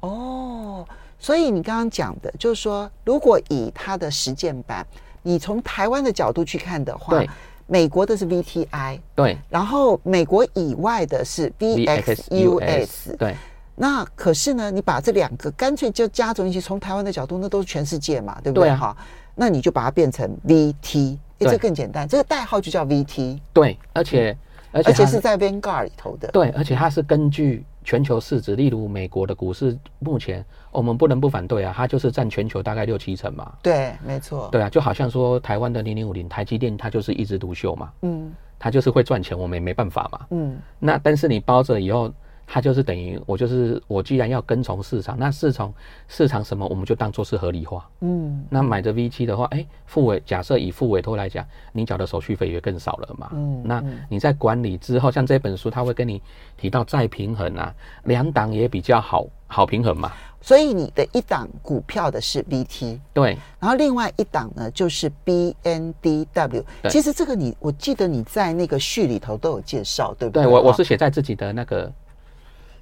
[0.00, 0.86] 哦，
[1.18, 4.86] 所以你刚刚讲的，就是说，如果以它的实践版，
[5.22, 7.28] 你从台湾的角度去看的话，对，
[7.66, 13.36] 美国的是 VTI，对，然后美国以外的是 VXUS，对。
[13.76, 18.74] 那可是呢，你把这两个干脆就加总一起，从台湾的角度，那都是全世界嘛，对不对？
[18.74, 18.96] 哈，
[19.34, 23.38] 那你就把它变成 VT，这更简单，这个代号就叫 VT。
[23.52, 24.36] 对，而且。
[24.72, 33.52] 而且是在 Vanguard 里头的，对，而且它是根据全球市值，例如美国的股市，目前我们不能不反对啊，它就是占全球大概六七成嘛。
[33.62, 34.48] 对，没错。
[34.52, 40.58] 对啊，就好像说台湾的零零五零，台积电它就是一枝独秀嘛，嗯，它就是会赚钱，我们也没办法嘛，嗯。
[40.78, 42.12] 那但是你包着以后。
[42.52, 45.72] 它就是等于我就是我，既然要跟从市场，那市场
[46.08, 47.88] 市场什么，我们就当做是合理化。
[48.00, 53.30] 嗯，那买着 V 七的话，哎、欸，副委假设以付委托来讲，你缴的手续费也更少了嘛。
[53.34, 56.20] 嗯，那你在管理之后，像这本书，它会跟你
[56.56, 57.72] 提到再平衡啊，
[58.02, 60.10] 两档也比较好好平衡嘛。
[60.40, 66.64] 所以你的一档股票的是 VT，对，然后另外一档呢就是 BNDW。
[66.88, 70.42] 其实这个你我记得你在那个序里头都有介绍，对不对？
[70.42, 71.92] 对，我我是写在自己的那个。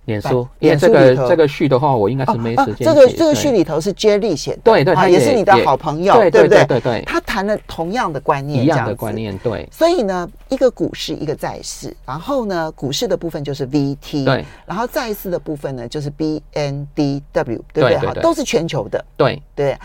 [0.09, 2.79] 脸书，因为这个这个序的话，我应该是没时间。
[2.79, 6.65] 这个这个序里头是 Jerry 写的，对对，他也是你的好朋友，对不对？
[6.65, 9.69] 对对，他谈了同样的观念，一样的观念，对。
[9.71, 17.99] 所以呢，一个股市，一个债市，然后呢，股市的部分就是 VT，对，然后债市的部分呢就是 BNDW，对不对？
[17.99, 19.77] 好，都是全球的，对对。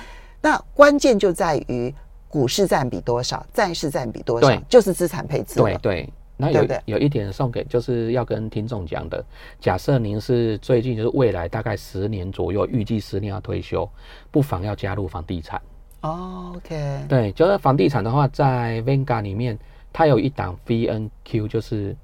[0.41, 1.93] 那关键就在于
[2.29, 6.09] 股市占比多少，债市占比多少，就是资产配置，对对。
[6.43, 9.23] 那有有一点送给，就是要跟听众讲的。
[9.59, 13.89] 假设您是最近就是未来大概十年左右，预计十年要退休，
[14.29, 15.61] 不妨要加入房地产。
[16.01, 19.57] Oh, OK，对，就是房地产的话，在 Vanguard 里面，
[19.93, 21.95] 它有一档 VNQ，就是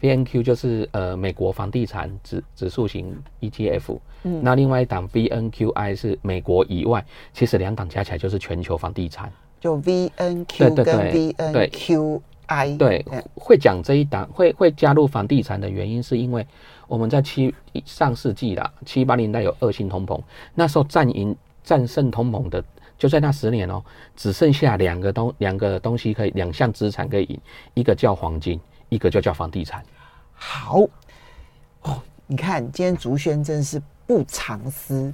[0.00, 3.98] VNQ 就是呃美国房地产指指数型 ETF。
[4.22, 7.04] 嗯，那另外一档 VNQI 是美国以外，
[7.34, 9.30] 其实两档加起来就是全球房地产。
[9.60, 12.20] 就 VNQ 跟 VNQ。
[12.46, 16.46] I 对，会讲这一档会会加入房地产的原因，是因为
[16.86, 20.20] 我们在七上世纪啦，七八年代有恶性通膨，
[20.54, 22.62] 那时候战赢战胜通膨的，
[22.98, 23.82] 就在那十年哦，
[24.14, 27.40] 只剩下两个东两个东西可以两项资产可以赢，
[27.74, 29.82] 一个叫黄金，一个就叫房地产。
[30.34, 30.80] 好
[31.82, 35.12] 哦，你看今天竹轩真是不藏私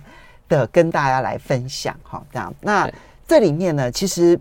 [0.48, 2.90] 的跟大家来分享哈，这样那
[3.28, 4.38] 这里面呢，其实。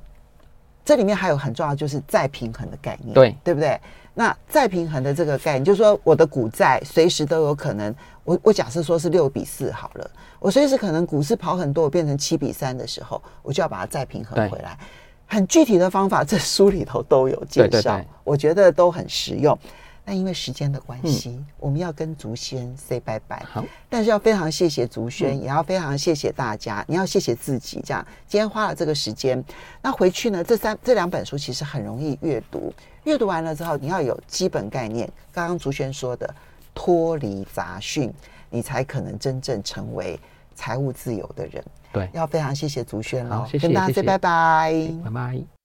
[0.90, 3.80] 这里面还有很重要，就是再平衡的概念，对对不对？
[4.16, 14.76] 那再平衡的这个概念，就是说我的股债随时都有可能，我我假设说是六比四好了，我随时可能股市跑很多，我变成七比三的时候，我就要把它再平衡回来。
[15.28, 19.56] 很具体的方法，这书里头都有介绍，对对对，我觉得都很实用。
[20.10, 23.46] 那因为时间的关系，嗯、我们要跟竹轩 say 拜拜。
[23.48, 26.84] 好，但是要非常谢谢竹轩，嗯、也要非常谢谢大家。
[26.88, 29.44] 你要谢谢自己，这样今天花了这个时间。
[29.84, 30.44] 那回去呢？
[30.44, 32.74] 这三这两本书其实很容易阅读。
[33.04, 35.08] 阅读完了之后，你要有基本概念。
[35.32, 36.28] 刚刚竹轩说的，
[36.74, 38.12] 脱离杂讯，
[38.50, 40.20] 你才可能真正成为
[40.56, 41.64] 财务自由的人。
[41.94, 43.46] 对，要非常谢谢竹轩喽。
[43.46, 45.59] 谢谢，跟大家 say 拜拜，拜拜。